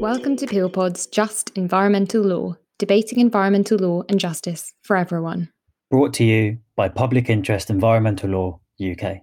Welcome 0.00 0.36
to 0.36 0.46
PeelPod's 0.46 1.06
Just 1.08 1.50
Environmental 1.58 2.22
Law, 2.22 2.56
debating 2.78 3.20
environmental 3.20 3.76
law 3.76 4.02
and 4.08 4.18
justice 4.18 4.72
for 4.80 4.96
everyone. 4.96 5.50
Brought 5.90 6.14
to 6.14 6.24
you 6.24 6.56
by 6.74 6.88
Public 6.88 7.28
Interest 7.28 7.68
Environmental 7.68 8.30
Law 8.30 8.60
UK. 8.80 9.20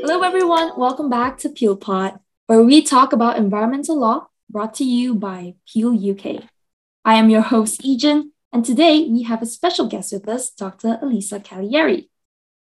Hello, 0.00 0.22
everyone. 0.22 0.72
Welcome 0.76 1.08
back 1.08 1.38
to 1.38 1.48
PeelPod, 1.48 2.18
where 2.48 2.62
we 2.62 2.82
talk 2.82 3.12
about 3.12 3.36
environmental 3.36 4.00
law 4.00 4.26
brought 4.50 4.74
to 4.74 4.84
you 4.84 5.14
by 5.14 5.54
PIEL 5.72 5.94
UK. 6.10 6.42
I 7.04 7.14
am 7.14 7.30
your 7.30 7.42
host, 7.42 7.82
Ejin, 7.82 8.32
and 8.52 8.64
today 8.64 9.06
we 9.08 9.22
have 9.22 9.42
a 9.42 9.46
special 9.46 9.86
guest 9.86 10.12
with 10.12 10.28
us, 10.28 10.50
Dr. 10.50 10.98
Elisa 11.00 11.38
Calliari. 11.38 12.08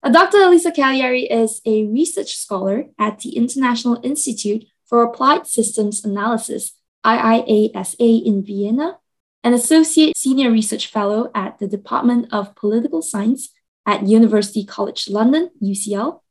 Uh, 0.02 0.10
Dr. 0.10 0.38
Elisa 0.38 0.72
Calliari 0.72 1.28
is 1.30 1.62
a 1.66 1.86
research 1.86 2.36
scholar 2.36 2.86
at 2.98 3.20
the 3.20 3.36
International 3.36 4.00
Institute 4.02 4.66
for 4.86 5.04
Applied 5.04 5.46
Systems 5.46 6.06
Analysis, 6.06 6.72
IIASA 7.06 8.26
in 8.26 8.44
Vienna, 8.44 8.98
an 9.44 9.54
associate 9.54 10.16
senior 10.18 10.52
research 10.52 10.88
fellow 10.88 11.30
at 11.36 11.60
the 11.60 11.68
Department 11.68 12.28
of 12.32 12.56
Political 12.56 13.02
Science 13.02 13.50
at 13.86 14.08
University 14.08 14.66
College 14.66 15.10
London, 15.10 15.50
UCL. 15.62 16.22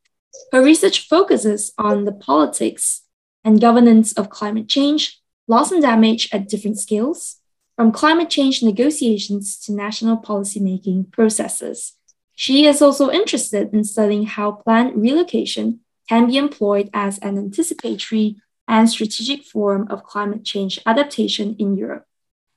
Her 0.52 0.62
research 0.64 1.06
focuses 1.06 1.72
on 1.76 2.04
the 2.04 2.12
politics 2.12 3.02
and 3.44 3.60
governance 3.60 4.12
of 4.14 4.30
climate 4.30 4.68
change, 4.68 5.20
loss 5.46 5.72
and 5.72 5.82
damage 5.82 6.28
at 6.32 6.48
different 6.48 6.78
scales, 6.78 7.36
from 7.76 7.92
climate 7.92 8.30
change 8.30 8.62
negotiations 8.62 9.58
to 9.58 9.72
national 9.72 10.16
policymaking 10.16 11.12
processes. 11.12 11.97
She 12.40 12.66
is 12.66 12.80
also 12.80 13.10
interested 13.10 13.74
in 13.74 13.82
studying 13.82 14.24
how 14.24 14.52
planned 14.52 15.02
relocation 15.02 15.80
can 16.08 16.28
be 16.28 16.36
employed 16.36 16.88
as 16.94 17.18
an 17.18 17.36
anticipatory 17.36 18.36
and 18.68 18.88
strategic 18.88 19.42
form 19.42 19.88
of 19.90 20.04
climate 20.04 20.44
change 20.44 20.78
adaptation 20.86 21.56
in 21.58 21.76
Europe. 21.76 22.04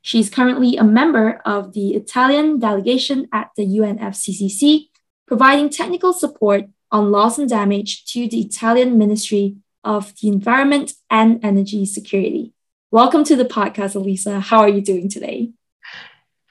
She 0.03 0.19
is 0.19 0.29
currently 0.29 0.77
a 0.77 0.83
member 0.83 1.41
of 1.45 1.73
the 1.73 1.95
Italian 1.95 2.59
delegation 2.59 3.27
at 3.33 3.49
the 3.57 3.65
UNFCCC, 3.65 4.89
providing 5.25 5.71
technical 5.71 6.13
support 6.13 6.65
on 6.91 7.09
loss 7.09 7.39
and 7.39 7.49
damage 7.49 8.05
to 8.13 8.27
the 8.27 8.41
Italian 8.41 8.99
Ministry 8.99 9.55
of 9.83 10.13
the 10.21 10.27
Environment 10.27 10.93
and 11.09 11.43
Energy 11.43 11.87
Security. 11.87 12.53
Welcome 12.91 13.23
to 13.23 13.35
the 13.35 13.45
podcast, 13.45 13.95
Elisa. 13.95 14.41
How 14.41 14.59
are 14.59 14.69
you 14.69 14.81
doing 14.81 15.09
today? 15.09 15.53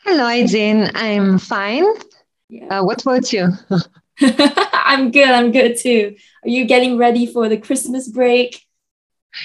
Hello, 0.05 0.25
Ejin. 0.25 0.91
I'm 0.97 1.39
fine. 1.39 1.87
Yeah. 2.51 2.81
Uh, 2.81 2.85
what 2.85 3.01
about 3.03 3.33
you? 3.33 3.49
I'm 4.21 5.11
good. 5.11 5.29
I'm 5.29 5.53
good 5.53 5.79
too. 5.79 6.17
Are 6.45 6.49
you 6.49 6.65
getting 6.65 6.99
ready 6.99 7.27
for 7.27 7.49
the 7.49 7.57
Christmas 7.57 8.09
break? 8.09 8.67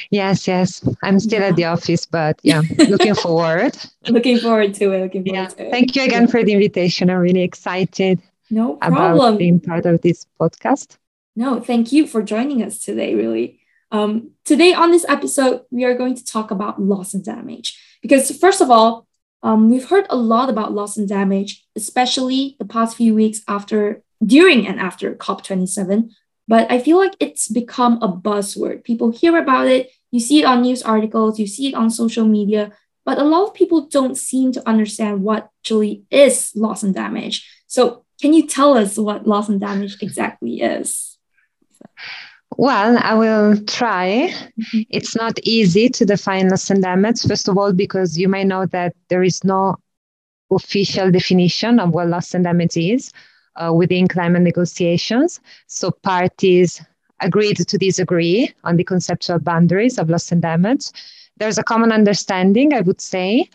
Yes, 0.09 0.47
yes. 0.47 0.83
I'm 1.03 1.19
still 1.19 1.41
yeah. 1.41 1.47
at 1.49 1.55
the 1.55 1.65
office, 1.75 2.05
but 2.05 2.39
yeah, 2.43 2.61
looking 2.89 3.15
forward. 3.15 3.77
looking 4.09 4.39
forward 4.39 4.73
to 4.75 4.91
it. 4.91 5.03
Looking 5.03 5.23
forward 5.23 5.39
yeah. 5.39 5.47
to 5.47 5.67
it. 5.67 5.71
Thank 5.71 5.95
you 5.95 6.03
again 6.03 6.27
for 6.27 6.43
the 6.43 6.53
invitation. 6.53 7.09
I'm 7.09 7.19
really 7.19 7.43
excited. 7.43 8.21
No 8.49 8.75
problem. 8.75 9.15
About 9.15 9.37
being 9.37 9.59
part 9.59 9.85
of 9.85 10.01
this 10.01 10.25
podcast. 10.39 10.97
No, 11.35 11.59
thank 11.59 11.91
you 11.91 12.07
for 12.07 12.23
joining 12.23 12.63
us 12.63 12.79
today. 12.79 13.13
Really. 13.15 13.59
Um, 13.91 14.31
today 14.43 14.73
on 14.73 14.91
this 14.91 15.05
episode, 15.07 15.61
we 15.69 15.85
are 15.85 15.95
going 15.95 16.15
to 16.15 16.25
talk 16.25 16.51
about 16.51 16.81
loss 16.81 17.13
and 17.13 17.23
damage 17.23 17.79
because 18.01 18.35
first 18.39 18.61
of 18.61 18.69
all, 18.71 19.04
um, 19.45 19.69
we've 19.69 19.87
heard 19.87 20.07
a 20.09 20.15
lot 20.15 20.49
about 20.49 20.73
loss 20.73 20.97
and 20.97 21.07
damage, 21.07 21.63
especially 21.75 22.55
the 22.57 22.65
past 22.65 22.97
few 22.97 23.13
weeks 23.13 23.41
after, 23.47 24.01
during 24.25 24.65
and 24.65 24.79
after 24.79 25.13
COP27. 25.13 26.09
But 26.47 26.71
I 26.71 26.79
feel 26.79 26.97
like 26.97 27.15
it's 27.19 27.47
become 27.47 28.01
a 28.01 28.11
buzzword. 28.11 28.83
People 28.83 29.11
hear 29.11 29.37
about 29.37 29.67
it, 29.67 29.91
you 30.09 30.19
see 30.19 30.39
it 30.39 30.45
on 30.45 30.63
news 30.63 30.81
articles, 30.81 31.37
you 31.39 31.45
see 31.45 31.67
it 31.67 31.75
on 31.75 31.91
social 31.91 32.25
media, 32.25 32.71
but 33.05 33.19
a 33.19 33.23
lot 33.23 33.47
of 33.47 33.53
people 33.53 33.85
don't 33.85 34.17
seem 34.17 34.51
to 34.51 34.67
understand 34.67 35.21
what 35.21 35.51
actually 35.61 36.05
is 36.09 36.51
loss 36.55 36.81
and 36.81 36.95
damage. 36.95 37.47
So, 37.67 38.03
can 38.19 38.33
you 38.33 38.47
tell 38.47 38.75
us 38.75 38.97
what 38.97 39.27
loss 39.27 39.47
and 39.47 39.59
damage 39.59 40.01
exactly 40.01 40.61
is? 40.61 41.19
Well, 42.57 42.97
I 43.01 43.13
will 43.15 43.57
try. 43.65 44.29
Mm-hmm. 44.59 44.81
It's 44.89 45.15
not 45.15 45.37
easy 45.43 45.89
to 45.89 46.05
define 46.05 46.49
loss 46.49 46.69
and 46.69 46.81
damage, 46.81 47.21
first 47.27 47.47
of 47.47 47.57
all, 47.57 47.73
because 47.73 48.17
you 48.17 48.29
may 48.29 48.43
know 48.43 48.65
that 48.67 48.95
there 49.09 49.23
is 49.23 49.43
no 49.43 49.75
official 50.51 51.11
definition 51.11 51.79
of 51.79 51.89
what 51.91 52.07
loss 52.07 52.33
and 52.33 52.43
damage 52.43 52.77
is 52.77 53.11
uh, 53.55 53.73
within 53.73 54.07
climate 54.07 54.43
negotiations. 54.43 55.39
So 55.67 55.91
parties 55.91 56.81
agreed 57.21 57.57
to 57.57 57.77
disagree 57.77 58.53
on 58.63 58.77
the 58.77 58.83
conceptual 58.83 59.39
boundaries 59.39 59.97
of 59.97 60.09
loss 60.09 60.31
and 60.31 60.41
damage. 60.41 60.91
There's 61.37 61.57
a 61.57 61.63
common 61.63 61.91
understanding, 61.91 62.73
I 62.73 62.81
would 62.81 63.01
say, 63.01 63.49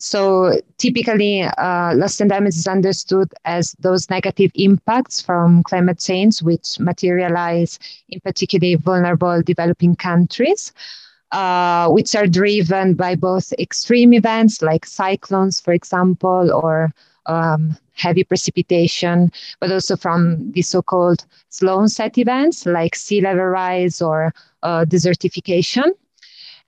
so 0.00 0.58
typically, 0.78 1.42
uh, 1.42 1.94
loss 1.94 2.20
and 2.20 2.30
damage 2.30 2.56
is 2.56 2.66
understood 2.66 3.28
as 3.44 3.76
those 3.80 4.08
negative 4.08 4.50
impacts 4.54 5.20
from 5.20 5.62
climate 5.62 5.98
change, 5.98 6.40
which 6.40 6.80
materialize 6.80 7.78
in 8.08 8.18
particularly 8.20 8.76
vulnerable 8.76 9.42
developing 9.42 9.94
countries, 9.94 10.72
uh, 11.32 11.90
which 11.90 12.14
are 12.14 12.26
driven 12.26 12.94
by 12.94 13.14
both 13.14 13.52
extreme 13.58 14.14
events 14.14 14.62
like 14.62 14.86
cyclones, 14.86 15.60
for 15.60 15.74
example, 15.74 16.50
or 16.50 16.90
um, 17.26 17.76
heavy 17.92 18.24
precipitation, 18.24 19.30
but 19.60 19.70
also 19.70 19.96
from 19.96 20.50
the 20.52 20.62
so-called 20.62 21.26
slow 21.50 21.76
onset 21.76 22.16
events 22.16 22.64
like 22.64 22.94
sea 22.94 23.20
level 23.20 23.44
rise 23.44 24.00
or 24.00 24.32
uh, 24.62 24.86
desertification. 24.86 25.90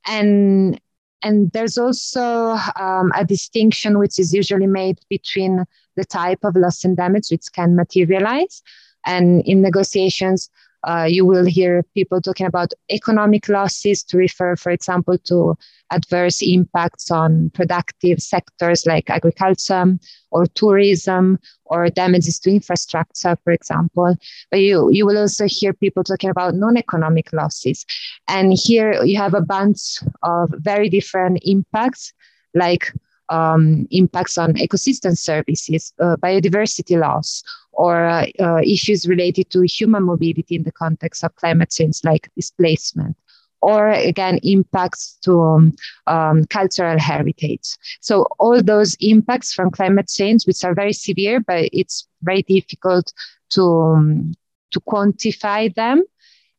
And 0.07 0.79
and 1.23 1.51
there's 1.53 1.79
also 1.79 2.57
um, 2.77 3.13
a 3.15 3.25
distinction 3.25 3.99
which 3.99 4.19
is 4.19 4.35
usually 4.35 4.67
made 4.67 5.01
between 5.09 5.65
the 5.97 6.05
type 6.05 6.41
of 6.43 6.57
loss 6.57 6.85
and 6.85 6.97
damage 6.97 7.29
which 7.31 7.47
can 7.53 7.77
materialize. 7.77 8.63
And 9.05 9.43
in 9.47 9.63
negotiations, 9.63 10.51
uh, 10.85 11.07
you 11.09 11.25
will 11.25 11.45
hear 11.45 11.85
people 11.95 12.21
talking 12.21 12.47
about 12.47 12.73
economic 12.91 13.49
losses 13.49 14.03
to 14.05 14.17
refer, 14.17 14.57
for 14.57 14.71
example, 14.71 15.17
to 15.19 15.57
adverse 15.91 16.43
impacts 16.43 17.11
on 17.11 17.51
productive 17.51 18.21
sectors 18.21 18.87
like 18.87 19.11
agriculture 19.11 19.99
or 20.31 20.47
tourism 20.47 21.39
or 21.67 21.89
damages 21.89 22.39
to 22.41 22.51
infrastructure, 22.51 23.37
for 23.45 23.53
example. 23.53 24.17
But 24.51 24.61
you, 24.61 24.91
you 24.91 25.07
will 25.07 25.19
also 25.19 25.47
hear 25.47 25.73
people 25.73 26.03
talking 26.03 26.31
about 26.31 26.55
non-economic 26.55 27.33
losses. 27.33 27.85
And 28.29 28.53
here 28.53 29.05
you 29.05 29.17
have 29.19 29.35
a 29.35 29.41
bunch 29.41 29.99
of 30.23 30.53
very 30.59 30.89
different 30.89 31.41
impacts, 31.43 32.13
like 32.55 32.93
um, 33.33 33.87
impacts 33.91 34.37
on 34.37 34.55
ecosystem 34.55 35.17
services, 35.17 35.93
uh, 36.01 36.17
biodiversity 36.17 36.99
loss, 37.01 37.43
or 37.73 38.05
uh, 38.05 38.27
uh, 38.39 38.61
issues 38.63 39.09
related 39.09 39.51
to 39.51 39.63
human 39.63 40.03
mobility 40.03 40.55
in 40.55 40.63
the 40.65 40.73
context 40.73 41.25
of 41.25 41.35
climate 41.37 41.71
change, 41.71 42.01
like 42.05 42.29
displacement, 42.37 43.17
or 43.63 43.89
again, 43.89 44.39
impacts 44.43 45.17
to 45.23 45.41
um, 45.41 45.73
um, 46.07 46.45
cultural 46.45 46.99
heritage. 46.99 47.77
So, 48.01 48.27
all 48.39 48.63
those 48.63 48.97
impacts 49.01 49.55
from 49.55 49.71
climate 49.71 50.09
change, 50.09 50.45
which 50.45 50.63
are 50.65 50.75
very 50.75 50.93
severe, 50.93 51.41
but 51.41 51.71
it's 51.73 52.07
very 52.23 52.43
difficult 52.43 53.13
to, 53.51 53.63
um, 53.65 54.35
to 54.73 54.81
quantify 54.81 55.75
them 55.75 56.05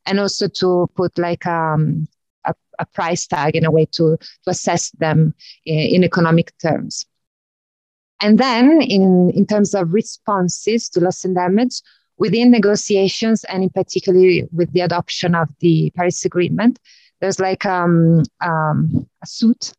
and 0.05 0.19
also 0.19 0.47
to 0.47 0.89
put 0.95 1.17
like 1.17 1.45
um, 1.45 2.07
a, 2.83 2.85
price 2.93 3.27
tag 3.27 3.55
in 3.55 3.65
a 3.65 3.71
way 3.71 3.85
to, 3.85 4.17
to 4.17 4.49
assess 4.49 4.91
them 4.91 5.33
in, 5.65 5.79
in 5.79 6.03
economic 6.03 6.53
terms. 6.59 7.05
And 8.21 8.37
then, 8.37 8.81
in, 8.81 9.31
in 9.31 9.45
terms 9.45 9.73
of 9.75 9.93
responses 9.93 10.89
to 10.89 11.01
loss 11.01 11.25
and 11.25 11.35
damage, 11.35 11.81
within 12.17 12.51
negotiations, 12.51 13.43
and 13.45 13.63
in 13.63 13.69
particular 13.69 14.47
with 14.51 14.71
the 14.71 14.81
adoption 14.81 15.35
of 15.35 15.49
the 15.59 15.91
Paris 15.95 16.23
Agreement, 16.23 16.79
there's 17.19 17.39
like 17.39 17.65
um, 17.65 18.23
um, 18.41 19.07
a 19.21 19.27
suite 19.27 19.73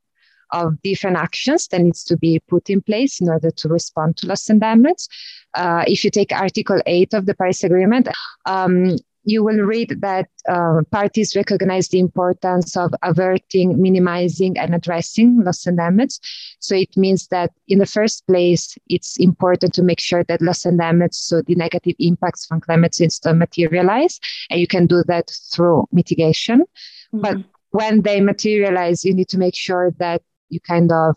of 0.53 0.81
different 0.83 1.17
actions 1.17 1.69
that 1.69 1.81
needs 1.81 2.05
to 2.05 2.17
be 2.17 2.41
put 2.49 2.71
in 2.71 2.81
place 2.81 3.21
in 3.21 3.29
order 3.29 3.51
to 3.51 3.69
respond 3.69 4.17
to 4.17 4.27
loss 4.27 4.49
and 4.49 4.61
damage. 4.61 5.09
Uh, 5.55 5.85
if 5.87 6.05
you 6.05 6.11
take 6.11 6.33
Article 6.33 6.81
8 6.87 7.15
of 7.15 7.27
the 7.27 7.35
Paris 7.35 7.65
Agreement, 7.65 8.09
um, 8.47 8.97
you 9.25 9.43
will 9.43 9.61
read 9.61 10.01
that 10.01 10.29
uh, 10.49 10.83
parties 10.91 11.35
recognize 11.35 11.89
the 11.89 11.99
importance 11.99 12.77
of 12.77 12.93
averting, 13.03 13.81
minimizing, 13.81 14.59
and 14.59 14.75
addressing 14.75 15.43
loss 15.43 15.67
and 15.67 15.79
damage. 15.79 16.19
So 16.61 16.75
it 16.77 16.97
means 16.97 17.29
that 17.29 17.51
in 17.67 17.79
the 17.79 17.87
first 17.87 18.27
place, 18.27 18.77
it's 18.89 19.19
important 19.19 19.75
to 19.75 19.83
make 19.83 20.01
sure 20.01 20.25
that 20.25 20.43
loss 20.43 20.65
and 20.65 20.79
damage, 20.79 21.15
so 21.15 21.43
the 21.43 21.55
negative 21.55 21.95
impacts 21.99 22.47
from 22.47 22.61
climate 22.61 22.93
change 22.93 23.21
don't 23.21 23.39
materialize. 23.39 24.21
And 24.51 24.61
you 24.61 24.67
can 24.67 24.87
do 24.87 25.03
that 25.09 25.33
through 25.53 25.89
mitigation. 25.91 26.61
Mm-hmm. 26.61 27.21
But 27.21 27.37
when 27.71 28.03
they 28.03 28.21
materialize, 28.21 29.05
you 29.05 29.15
need 29.15 29.29
to 29.29 29.39
make 29.39 29.57
sure 29.57 29.91
that 29.99 30.23
you 30.51 30.61
kind 30.61 30.93
of 30.93 31.17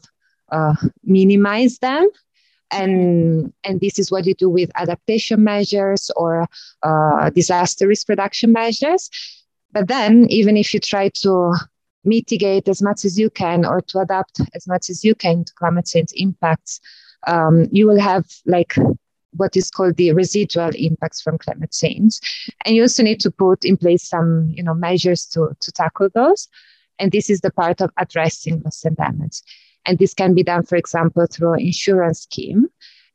uh, 0.51 0.75
minimize 1.03 1.79
them 1.79 2.09
and 2.71 3.53
and 3.63 3.79
this 3.81 3.99
is 3.99 4.11
what 4.11 4.25
you 4.25 4.33
do 4.33 4.49
with 4.49 4.71
adaptation 4.75 5.43
measures 5.43 6.11
or 6.15 6.47
uh, 6.83 7.29
disaster 7.31 7.87
risk 7.87 8.09
reduction 8.09 8.51
measures 8.51 9.09
But 9.71 9.87
then, 9.87 10.27
even 10.29 10.57
if 10.57 10.73
you 10.73 10.79
try 10.79 11.09
to 11.21 11.53
mitigate 12.03 12.67
as 12.67 12.81
much 12.81 13.05
as 13.05 13.19
you 13.19 13.29
can 13.29 13.65
or 13.65 13.81
to 13.81 13.99
adapt 13.99 14.41
as 14.55 14.67
much 14.67 14.89
as 14.89 15.03
you 15.03 15.13
can 15.13 15.43
to 15.43 15.53
climate 15.53 15.85
change 15.85 16.09
impacts, 16.15 16.79
um, 17.27 17.67
you 17.71 17.87
will 17.87 17.99
have 17.99 18.25
like 18.45 18.75
what 19.35 19.55
is 19.55 19.69
called 19.69 19.97
the 19.97 20.13
residual 20.13 20.71
impacts 20.73 21.21
from 21.21 21.37
climate 21.37 21.71
change. 21.71 22.19
And 22.65 22.75
you 22.75 22.83
also 22.83 23.03
need 23.03 23.19
to 23.21 23.31
put 23.31 23.65
in 23.65 23.77
place 23.77 24.07
some 24.07 24.49
you 24.55 24.63
know, 24.63 24.73
measures 24.73 25.25
to, 25.27 25.55
to 25.59 25.71
tackle 25.71 26.09
those. 26.13 26.47
And 26.97 27.11
this 27.11 27.29
is 27.29 27.41
the 27.41 27.51
part 27.51 27.81
of 27.81 27.91
addressing 27.97 28.61
loss 28.61 28.83
and 28.85 28.97
damage. 28.97 29.41
And 29.87 29.97
this 29.97 30.13
can 30.13 30.33
be 30.33 30.43
done, 30.43 30.63
for 30.63 30.75
example, 30.75 31.25
through 31.25 31.55
insurance 31.55 32.21
scheme. 32.21 32.67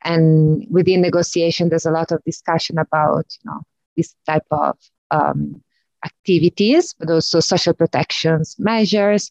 And 0.02 0.66
within 0.70 1.02
negotiation, 1.02 1.68
there's 1.68 1.86
a 1.86 1.92
lot 1.92 2.10
of 2.10 2.24
discussion 2.24 2.78
about 2.78 3.26
you 3.44 3.50
know, 3.50 3.60
this 3.96 4.14
type 4.26 4.46
of 4.50 4.76
um, 5.10 5.62
activities, 6.04 6.94
but 6.98 7.10
also 7.10 7.40
social 7.40 7.74
protections 7.74 8.56
measures 8.58 9.30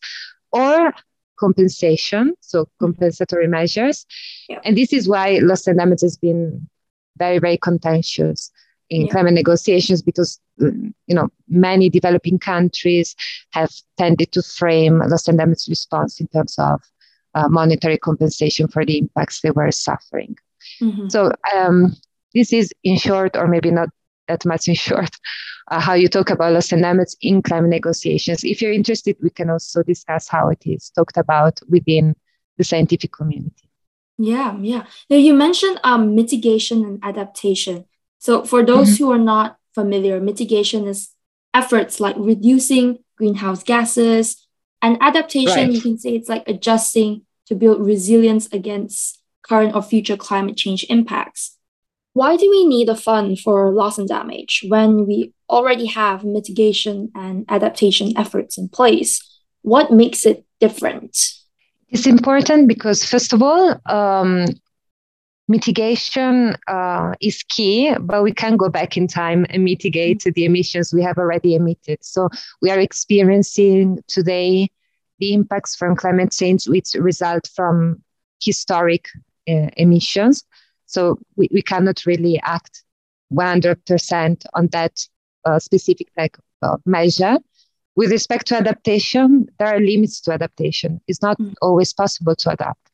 or 0.52 0.94
compensation, 1.38 2.36
so 2.40 2.70
compensatory 2.80 3.48
measures. 3.48 4.06
Yeah. 4.48 4.60
And 4.64 4.78
this 4.78 4.94
is 4.94 5.10
why 5.10 5.40
loss 5.42 5.68
and 5.68 5.80
damage 5.80 6.02
has 6.02 6.16
been 6.16 6.70
very, 7.18 7.40
very 7.40 7.58
contentious 7.58 8.52
in 8.90 9.06
yeah. 9.06 9.12
climate 9.12 9.34
negotiations 9.34 10.02
because 10.02 10.40
you 10.60 11.16
know 11.16 11.30
many 11.48 11.90
developing 11.90 12.38
countries 12.38 13.16
have 13.52 13.72
tended 13.98 14.32
to 14.34 14.44
frame 14.44 15.00
loss 15.00 15.28
and 15.28 15.40
damage 15.40 15.68
response 15.68 16.20
in 16.20 16.28
terms 16.28 16.56
of 16.60 16.82
uh, 17.34 17.48
monetary 17.48 17.98
compensation 17.98 18.68
for 18.68 18.86
the 18.86 18.98
impacts 18.98 19.42
they 19.42 19.52
were 19.52 19.72
suffering. 19.72 20.38
Mm-hmm. 20.82 21.10
So 21.10 21.32
um, 21.56 21.96
this 22.34 22.54
is 22.54 22.74
in 22.84 22.98
short, 22.98 23.36
or 23.36 23.48
maybe 23.48 23.72
not 23.72 23.90
that 24.28 24.46
much 24.46 24.68
in 24.68 24.76
short, 24.88 25.10
uh, 25.70 25.80
how 25.80 25.94
you 25.94 26.08
talk 26.08 26.30
about 26.30 26.54
loss 26.54 26.72
and 26.72 26.82
damage 26.82 27.16
in 27.22 27.42
climate 27.42 27.70
negotiations. 27.70 28.44
If 28.44 28.62
you're 28.62 28.74
interested, 28.74 29.18
we 29.22 29.30
can 29.30 29.50
also 29.50 29.84
discuss 29.84 30.28
how 30.28 30.50
it 30.50 30.64
is 30.66 30.90
talked 30.90 31.18
about 31.18 31.60
within 31.70 32.16
the 32.58 32.64
scientific 32.64 33.12
community. 33.12 33.70
Yeah, 34.18 34.58
yeah. 34.60 34.86
Now 35.10 35.18
you 35.18 35.34
mentioned 35.34 35.80
um, 35.84 36.16
mitigation 36.16 36.86
and 36.86 37.00
adaptation. 37.04 37.86
So 38.20 38.44
for 38.46 38.64
those 38.64 38.96
mm-hmm. 38.96 39.04
who 39.04 39.12
are 39.12 39.18
not 39.18 39.58
familiar, 39.74 40.20
mitigation 40.20 40.88
is 40.88 41.10
efforts 41.54 42.00
like 42.00 42.16
reducing 42.18 43.00
greenhouse 43.18 43.64
gases, 43.64 44.48
and 44.82 44.98
adaptation, 45.02 45.68
right. 45.68 45.72
you 45.72 45.82
can 45.82 45.98
say 45.98 46.16
it's 46.16 46.30
like 46.30 46.44
adjusting 46.48 47.24
to 47.48 47.56
build 47.56 47.86
resilience 47.86 48.48
against 48.52 49.22
current 49.44 49.76
or 49.76 49.82
future 49.82 50.18
climate 50.18 50.58
change 50.58 50.86
impacts. 50.90 51.58
Why 52.14 52.36
do 52.36 52.50
we 52.50 52.66
need 52.66 52.90
a 52.90 52.96
fund 52.96 53.40
for 53.40 53.72
loss 53.72 53.98
and 53.98 54.08
damage 54.08 54.66
when 54.68 55.06
we 55.08 55.34
already 55.50 55.86
have 55.86 56.26
mitigation 56.26 57.12
and 57.16 57.46
adaptation 57.48 58.18
efforts 58.18 58.58
in 58.58 58.68
place? 58.70 59.22
What 59.62 59.92
makes 59.92 60.26
it 60.26 60.46
different? 60.60 61.18
It's 61.90 62.08
important 62.08 62.68
because, 62.68 63.04
first 63.06 63.34
of 63.34 63.42
all, 63.42 63.80
um, 63.86 64.46
mitigation 65.48 66.56
uh, 66.68 67.14
is 67.22 67.44
key, 67.44 67.94
but 68.00 68.24
we 68.24 68.34
can 68.34 68.58
go 68.58 68.70
back 68.70 68.98
in 68.98 69.08
time 69.08 69.46
and 69.50 69.64
mitigate 69.64 70.20
mm-hmm. 70.20 70.32
the 70.32 70.46
emissions 70.46 70.94
we 70.94 71.04
have 71.04 71.18
already 71.18 71.56
emitted. 71.56 72.04
So 72.04 72.30
we 72.62 72.72
are 72.72 72.80
experiencing 72.80 74.00
today 74.08 74.70
the 75.20 75.34
impacts 75.34 75.76
from 75.76 75.96
climate 75.96 76.32
change, 76.32 76.68
which 76.68 76.94
result 76.96 77.48
from 77.56 78.02
historic 78.42 79.08
uh, 79.48 79.70
emissions. 79.78 80.44
So 80.86 81.20
we, 81.36 81.48
we 81.52 81.62
cannot 81.62 82.06
really 82.06 82.40
act 82.44 82.84
100% 83.32 84.46
on 84.54 84.68
that 84.68 85.06
uh, 85.46 85.60
specific 85.60 86.14
type 86.16 86.38
of 86.62 86.82
measure. 86.86 87.38
With 87.96 88.12
respect 88.12 88.48
to 88.48 88.58
adaptation, 88.58 89.48
there 89.60 89.68
are 89.68 89.80
limits 89.80 90.22
to 90.22 90.34
adaptation. 90.34 91.02
It's 91.08 91.22
not 91.22 91.38
mm. 91.40 91.54
always 91.62 91.94
possible 91.94 92.36
to 92.36 92.52
adapt. 92.52 92.90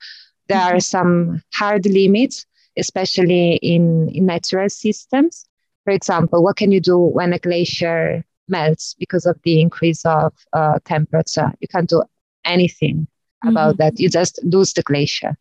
There 0.48 0.58
mm-hmm. 0.58 0.78
are 0.78 0.80
some 0.80 1.42
hard 1.54 1.86
limits, 1.86 2.46
especially 2.78 3.56
in, 3.56 4.10
in 4.10 4.26
natural 4.26 4.70
systems. 4.70 5.46
For 5.84 5.92
example, 5.92 6.44
what 6.44 6.58
can 6.58 6.72
you 6.72 6.82
do 6.82 6.98
when 6.98 7.34
a 7.34 7.40
glacier 7.40 8.26
melts 8.48 8.96
because 9.00 9.26
of 9.26 9.40
the 9.44 9.62
increase 9.62 10.06
of 10.06 10.34
uh, 10.54 10.80
temperature? 10.86 11.54
You 11.60 11.68
can't 11.68 11.90
do 11.90 12.04
anything 12.46 13.08
about 13.46 13.76
mm-hmm. 13.76 13.84
that. 13.84 14.00
You 14.00 14.10
just 14.10 14.40
lose 14.44 14.74
the 14.74 14.84
glacier, 14.84 15.38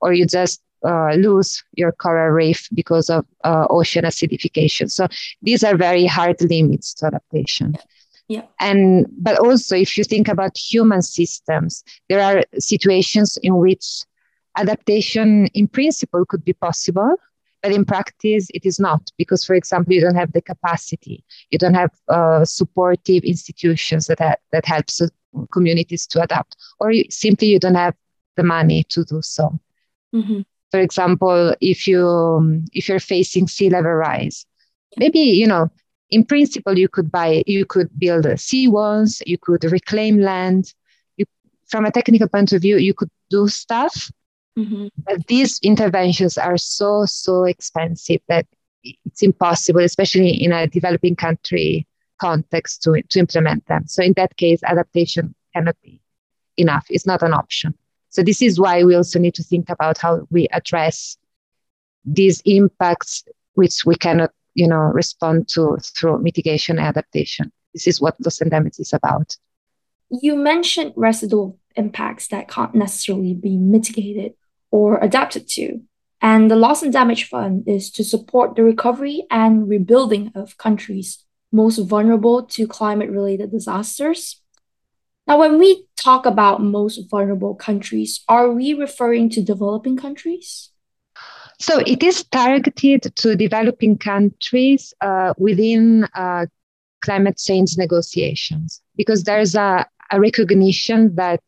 or 0.00 0.12
you 0.12 0.26
just 0.26 0.62
uh, 0.84 1.14
lose 1.14 1.64
your 1.74 1.92
coral 1.92 2.30
reef 2.30 2.68
because 2.74 3.10
of 3.10 3.26
uh, 3.44 3.66
ocean 3.70 4.04
acidification. 4.04 4.90
So 4.90 5.08
these 5.42 5.64
are 5.64 5.76
very 5.76 6.06
hard 6.06 6.40
limits 6.40 6.94
to 6.94 7.06
adaptation. 7.06 7.74
Yeah. 8.28 8.42
And 8.60 9.06
but 9.10 9.38
also 9.38 9.74
if 9.74 9.96
you 9.96 10.04
think 10.04 10.28
about 10.28 10.56
human 10.56 11.02
systems, 11.02 11.82
there 12.08 12.20
are 12.22 12.44
situations 12.58 13.38
in 13.42 13.56
which 13.56 14.04
adaptation 14.58 15.46
in 15.54 15.68
principle 15.68 16.24
could 16.26 16.44
be 16.44 16.52
possible, 16.52 17.16
but 17.62 17.72
in 17.72 17.84
practice 17.84 18.48
it 18.54 18.64
is 18.66 18.78
not 18.78 19.10
because, 19.16 19.44
for 19.44 19.54
example, 19.54 19.92
you 19.92 20.00
don't 20.00 20.14
have 20.14 20.32
the 20.32 20.42
capacity, 20.42 21.24
you 21.50 21.58
don't 21.58 21.74
have 21.74 21.90
uh, 22.08 22.44
supportive 22.44 23.24
institutions 23.24 24.06
that 24.06 24.18
ha- 24.18 24.40
that 24.52 24.66
helps 24.66 25.00
communities 25.52 26.06
to 26.08 26.22
adapt, 26.22 26.56
or 26.80 26.90
you, 26.90 27.04
simply 27.10 27.48
you 27.48 27.58
don't 27.58 27.74
have 27.74 27.94
the 28.36 28.42
money 28.42 28.84
to 28.84 29.04
do 29.04 29.20
so. 29.22 29.58
Mm-hmm 30.14 30.40
for 30.70 30.80
example, 30.80 31.54
if 31.60 31.86
you 31.86 32.62
if 32.72 32.88
you're 32.88 33.00
facing 33.00 33.48
sea 33.48 33.70
level 33.70 33.92
rise, 33.92 34.46
maybe 34.96 35.20
you 35.20 35.46
know 35.46 35.70
in 36.10 36.24
principle 36.24 36.78
you 36.78 36.88
could 36.88 37.10
buy 37.10 37.42
you 37.46 37.64
could 37.64 37.88
build 37.98 38.26
sea 38.38 38.68
walls, 38.68 39.22
you 39.26 39.38
could 39.38 39.64
reclaim 39.64 40.20
land. 40.20 40.74
You, 41.16 41.24
from 41.68 41.84
a 41.84 41.90
technical 41.90 42.28
point 42.28 42.52
of 42.52 42.62
view, 42.62 42.76
you 42.76 42.94
could 42.94 43.10
do 43.30 43.48
stuff, 43.48 44.10
mm-hmm. 44.58 44.88
but 45.04 45.26
these 45.26 45.58
interventions 45.62 46.36
are 46.36 46.58
so 46.58 47.04
so 47.06 47.44
expensive 47.44 48.20
that 48.28 48.46
it's 48.82 49.22
impossible, 49.22 49.80
especially 49.80 50.30
in 50.30 50.52
a 50.52 50.66
developing 50.66 51.16
country 51.16 51.86
context, 52.20 52.82
to 52.82 53.02
to 53.10 53.18
implement 53.18 53.66
them. 53.66 53.86
So 53.86 54.02
in 54.02 54.12
that 54.14 54.36
case, 54.36 54.60
adaptation 54.64 55.34
cannot 55.54 55.76
be 55.82 56.00
enough. 56.56 56.86
It's 56.90 57.06
not 57.06 57.22
an 57.22 57.32
option. 57.32 57.74
So 58.10 58.22
this 58.22 58.42
is 58.42 58.58
why 58.58 58.84
we 58.84 58.94
also 58.94 59.18
need 59.18 59.34
to 59.34 59.42
think 59.42 59.68
about 59.68 59.98
how 59.98 60.26
we 60.30 60.48
address 60.48 61.16
these 62.04 62.40
impacts, 62.44 63.24
which 63.54 63.84
we 63.84 63.94
cannot, 63.94 64.30
you 64.54 64.66
know, 64.66 64.90
respond 64.94 65.48
to 65.48 65.76
through 65.82 66.22
mitigation 66.22 66.78
and 66.78 66.86
adaptation. 66.86 67.52
This 67.74 67.86
is 67.86 68.00
what 68.00 68.16
loss 68.20 68.40
and 68.40 68.50
damage 68.50 68.78
is 68.78 68.92
about. 68.92 69.36
You 70.10 70.36
mentioned 70.36 70.94
residual 70.96 71.58
impacts 71.76 72.28
that 72.28 72.48
can't 72.48 72.74
necessarily 72.74 73.34
be 73.34 73.58
mitigated 73.58 74.34
or 74.70 74.98
adapted 74.98 75.48
to. 75.48 75.80
And 76.20 76.50
the 76.50 76.56
Loss 76.56 76.82
and 76.82 76.92
Damage 76.92 77.28
Fund 77.28 77.64
is 77.66 77.90
to 77.92 78.04
support 78.04 78.56
the 78.56 78.64
recovery 78.64 79.24
and 79.30 79.68
rebuilding 79.68 80.32
of 80.34 80.58
countries 80.58 81.24
most 81.52 81.78
vulnerable 81.78 82.42
to 82.42 82.66
climate 82.66 83.10
related 83.10 83.50
disasters. 83.50 84.40
Now, 85.26 85.38
when 85.38 85.58
we 85.58 85.86
talk 85.96 86.26
about 86.26 86.62
most 86.62 87.10
vulnerable 87.10 87.54
countries, 87.54 88.24
are 88.28 88.50
we 88.50 88.74
referring 88.74 89.30
to 89.30 89.42
developing 89.42 89.96
countries? 89.96 90.70
So 91.58 91.80
it 91.80 92.02
is 92.02 92.24
targeted 92.24 93.14
to 93.16 93.34
developing 93.34 93.98
countries 93.98 94.94
uh, 95.00 95.34
within 95.38 96.04
uh, 96.14 96.46
climate 97.02 97.36
change 97.36 97.76
negotiations 97.76 98.80
because 98.96 99.24
there's 99.24 99.54
a, 99.54 99.86
a, 100.10 100.20
recognition 100.20 101.14
that 101.16 101.40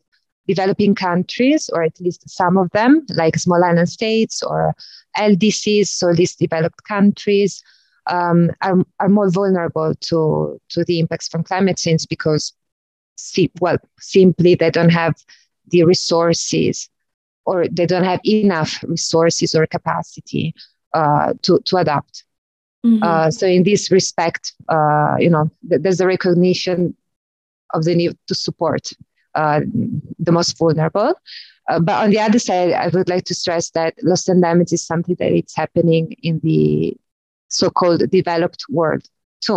developing 0.53 0.93
countries, 0.95 1.69
or 1.73 1.83
at 1.83 1.99
least 2.01 2.29
some 2.29 2.57
of 2.57 2.69
them, 2.71 3.05
like 3.21 3.35
small 3.37 3.63
island 3.63 3.89
states 3.89 4.43
or 4.43 4.73
LDCs, 5.17 5.87
so 5.87 6.07
least 6.07 6.39
developed 6.39 6.83
countries, 6.83 7.63
um, 8.07 8.49
are, 8.61 8.77
are 8.99 9.09
more 9.09 9.29
vulnerable 9.29 9.93
to, 10.09 10.59
to 10.69 10.83
the 10.85 10.99
impacts 10.99 11.27
from 11.27 11.43
climate 11.43 11.77
change 11.77 12.05
because 12.09 12.53
well, 13.59 13.77
simply 13.99 14.55
they 14.55 14.71
don't 14.71 14.89
have 14.89 15.15
the 15.67 15.83
resources 15.83 16.89
or 17.45 17.67
they 17.67 17.85
don't 17.85 18.03
have 18.03 18.19
enough 18.25 18.83
resources 18.87 19.55
or 19.55 19.65
capacity 19.67 20.53
uh, 20.93 21.33
to, 21.43 21.59
to 21.65 21.77
adapt. 21.77 22.23
Mm-hmm. 22.85 23.03
Uh, 23.03 23.29
so 23.31 23.45
in 23.45 23.63
this 23.63 23.91
respect, 23.91 24.53
uh, 24.69 25.15
you 25.19 25.29
know, 25.29 25.49
th- 25.69 25.81
there's 25.81 26.01
a 26.01 26.07
recognition 26.07 26.95
of 27.73 27.85
the 27.85 27.95
need 27.95 28.17
to 28.27 28.35
support 28.35 28.91
uh, 29.35 29.61
the 30.19 30.31
most 30.31 30.57
vulnerable. 30.57 31.13
Uh, 31.69 31.79
but 31.79 32.03
on 32.03 32.09
the 32.09 32.19
other 32.19 32.39
side, 32.39 32.73
I 32.73 32.87
would 32.87 33.09
like 33.09 33.25
to 33.25 33.35
stress 33.35 33.69
that 33.71 33.93
loss 34.03 34.27
and 34.27 34.41
damage 34.41 34.73
is 34.73 34.85
something 34.85 35.15
that 35.19 35.31
it's 35.31 35.55
happening 35.55 36.15
in 36.23 36.39
the 36.39 36.97
so-called 37.49 38.09
developed 38.09 38.65
world 38.69 39.03
too. 39.41 39.53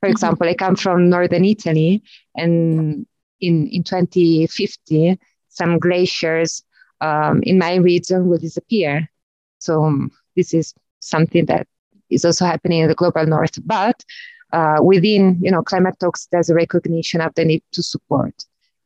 For 0.00 0.08
mm-hmm. 0.08 0.12
example, 0.12 0.48
I 0.48 0.54
come 0.54 0.76
from 0.76 1.10
northern 1.10 1.44
Italy, 1.44 2.02
and 2.36 3.06
in, 3.40 3.68
in 3.68 3.82
2050, 3.82 5.18
some 5.48 5.78
glaciers 5.78 6.62
um, 7.00 7.42
in 7.42 7.58
my 7.58 7.74
region 7.76 8.28
will 8.28 8.38
disappear. 8.38 9.10
So 9.58 9.84
um, 9.84 10.10
this 10.36 10.54
is 10.54 10.74
something 11.00 11.46
that 11.46 11.66
is 12.10 12.24
also 12.24 12.44
happening 12.44 12.80
in 12.80 12.88
the 12.88 12.94
global 12.94 13.26
north. 13.26 13.58
But 13.66 14.04
uh, 14.52 14.78
within 14.82 15.38
you 15.42 15.50
know 15.50 15.62
climate 15.62 15.98
talks, 15.98 16.28
there's 16.30 16.50
a 16.50 16.54
recognition 16.54 17.20
of 17.20 17.34
the 17.34 17.44
need 17.44 17.62
to 17.72 17.82
support 17.82 18.44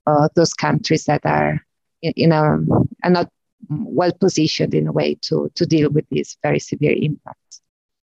uh, 0.09 0.29
those 0.35 0.55
countries 0.55 1.05
that 1.05 1.25
are 1.25 1.65
in, 2.03 2.13
in 2.17 2.33
a 2.33 2.59
are 3.05 3.11
not 3.11 3.31
well 3.69 4.13
positioned 4.13 4.75
in 4.75 4.87
a 4.87 4.93
way 4.93 5.17
to 5.23 5.51
to 5.55 5.67
deal 5.67 5.91
with 5.91 6.07
these 6.11 6.37
very 6.43 6.59
severe 6.59 6.95
impacts. 6.97 7.61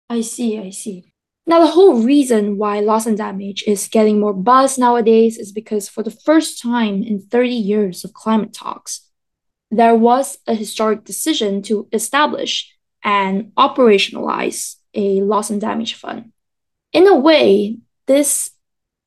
I 0.09 0.21
see, 0.21 0.57
I 0.59 0.69
see. 0.69 1.13
Now, 1.45 1.61
the 1.61 1.71
whole 1.71 2.03
reason 2.03 2.57
why 2.57 2.79
loss 2.79 3.07
and 3.07 3.17
damage 3.17 3.63
is 3.65 3.87
getting 3.87 4.19
more 4.19 4.33
buzz 4.33 4.77
nowadays 4.77 5.37
is 5.37 5.51
because 5.51 5.89
for 5.89 6.03
the 6.03 6.11
first 6.11 6.61
time 6.61 7.03
in 7.03 7.19
30 7.19 7.49
years 7.49 8.05
of 8.05 8.13
climate 8.13 8.53
talks, 8.53 9.09
there 9.71 9.95
was 9.95 10.37
a 10.45 10.53
historic 10.53 11.03
decision 11.05 11.63
to 11.63 11.87
establish 11.91 12.71
and 13.03 13.51
operationalize 13.57 14.75
a 14.93 15.21
loss 15.21 15.49
and 15.49 15.61
damage 15.61 15.95
fund. 15.95 16.31
In 16.93 17.07
a 17.07 17.15
way, 17.15 17.79
this 18.05 18.51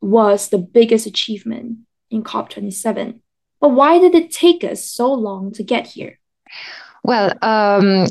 was 0.00 0.48
the 0.48 0.58
biggest 0.58 1.06
achievement 1.06 1.78
in 2.12 2.22
COP27. 2.22 3.20
But 3.60 3.70
why 3.70 3.98
did 3.98 4.14
it 4.14 4.30
take 4.30 4.64
us 4.64 4.84
so 4.84 5.12
long 5.12 5.52
to 5.52 5.62
get 5.62 5.86
here? 5.86 6.18
Well, 7.04 7.32
um, 7.42 8.06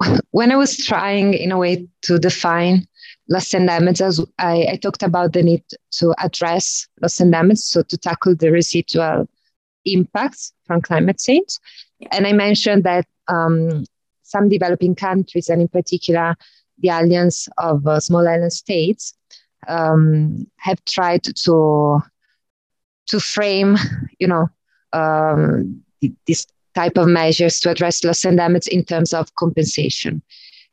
when 0.30 0.52
I 0.52 0.56
was 0.56 0.76
trying, 0.76 1.34
in 1.34 1.52
a 1.52 1.58
way, 1.58 1.86
to 2.02 2.18
define 2.18 2.86
loss 3.28 3.54
and 3.54 3.66
damage, 3.66 4.00
I, 4.38 4.66
I 4.72 4.78
talked 4.80 5.02
about 5.02 5.32
the 5.32 5.42
need 5.42 5.62
to 5.92 6.14
address 6.18 6.88
loss 7.00 7.20
and 7.20 7.32
damage, 7.32 7.58
so 7.58 7.82
to 7.82 7.96
tackle 7.96 8.34
the 8.34 8.50
residual 8.50 9.28
impacts 9.84 10.52
from 10.64 10.82
climate 10.82 11.18
change. 11.18 11.48
Yeah. 11.98 12.08
And 12.12 12.26
I 12.26 12.32
mentioned 12.32 12.84
that 12.84 13.06
um, 13.28 13.84
some 14.22 14.48
developing 14.48 14.94
countries, 14.94 15.48
and 15.48 15.60
in 15.60 15.68
particular 15.68 16.36
the 16.80 16.90
Alliance 16.90 17.48
of 17.58 17.86
uh, 17.86 17.98
Small 17.98 18.26
Island 18.28 18.52
States, 18.52 19.14
um, 19.66 20.46
have 20.56 20.82
tried 20.84 21.24
to 21.24 22.00
to 23.08 23.20
frame, 23.20 23.76
you 24.18 24.26
know, 24.26 24.48
um, 24.92 25.82
this 26.26 26.46
type 26.74 26.96
of 26.96 27.08
measures 27.08 27.60
to 27.60 27.70
address 27.70 28.04
loss 28.04 28.24
and 28.24 28.36
damage 28.36 28.68
in 28.68 28.84
terms 28.84 29.12
of 29.12 29.34
compensation. 29.34 30.22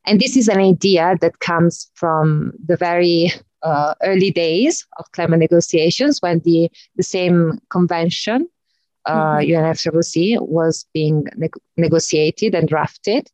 And 0.06 0.20
this 0.20 0.38
is 0.38 0.48
an 0.48 0.60
idea 0.60 1.18
that 1.22 1.40
comes 1.40 1.90
from 1.96 2.54
the 2.64 2.78
very 2.78 3.32
uh, 3.64 3.96
early 4.04 4.30
days 4.30 4.86
of 5.00 5.12
climate 5.12 5.40
negotiations 5.40 6.22
when 6.22 6.40
the, 6.46 6.70
the 6.96 7.04
same 7.04 7.60
convention, 7.72 8.48
uh, 9.06 9.38
mm-hmm. 9.38 9.52
UNFCCC, 9.52 10.40
was 10.48 10.86
being 10.94 11.26
ne- 11.36 11.50
negotiated 11.76 12.54
and 12.54 12.68
drafted. 12.68 13.28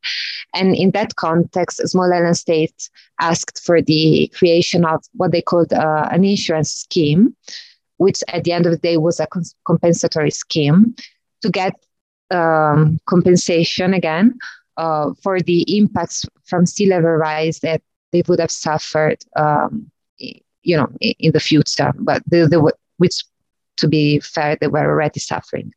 And 0.53 0.75
in 0.75 0.91
that 0.91 1.17
context, 1.17 1.85
small 1.89 2.13
island 2.13 2.37
states 2.37 2.89
asked 3.19 3.61
for 3.61 3.81
the 3.81 4.31
creation 4.37 4.85
of 4.85 5.03
what 5.13 5.31
they 5.33 5.41
called 5.41 5.73
uh, 5.73 6.07
an 6.09 6.23
insurance 6.23 6.71
scheme, 6.71 7.35
which 8.01 8.23
at 8.29 8.43
the 8.43 8.51
end 8.51 8.65
of 8.65 8.71
the 8.71 8.79
day 8.89 8.97
was 8.97 9.19
a 9.19 9.27
compensatory 9.67 10.31
scheme 10.31 10.95
to 11.43 11.49
get 11.49 11.73
um, 12.31 12.99
compensation 13.05 13.93
again 13.93 14.33
uh, 14.77 15.11
for 15.21 15.39
the 15.39 15.61
impacts 15.77 16.25
from 16.45 16.65
sea 16.65 16.87
level 16.87 17.11
rise 17.11 17.59
that 17.59 17.81
they 18.11 18.23
would 18.27 18.39
have 18.39 18.49
suffered, 18.49 19.19
um, 19.35 19.91
you 20.17 20.75
know, 20.75 20.87
in, 20.99 21.31
the 21.31 21.39
future. 21.39 21.93
But 21.99 22.23
the, 22.25 22.47
the 22.47 22.73
which, 22.97 23.23
to 23.77 23.87
be 23.87 24.19
fair, 24.19 24.57
they 24.59 24.67
were 24.67 24.89
already 24.89 25.19
suffering, 25.19 25.71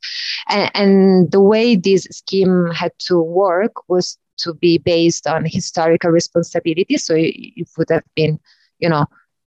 and, 0.49 0.71
and 0.75 1.31
the 1.31 1.41
way 1.41 1.77
this 1.77 2.05
scheme 2.05 2.71
had 2.73 2.93
to 3.01 3.21
work 3.21 3.87
was 3.89 4.19
to 4.39 4.55
be 4.55 4.79
based 4.79 5.27
on 5.27 5.45
historical 5.45 6.11
responsibility. 6.11 6.97
So 6.97 7.15
it 7.17 7.69
would 7.77 7.91
have 7.91 8.03
been, 8.17 8.41
you 8.79 8.89
know, 8.89 9.05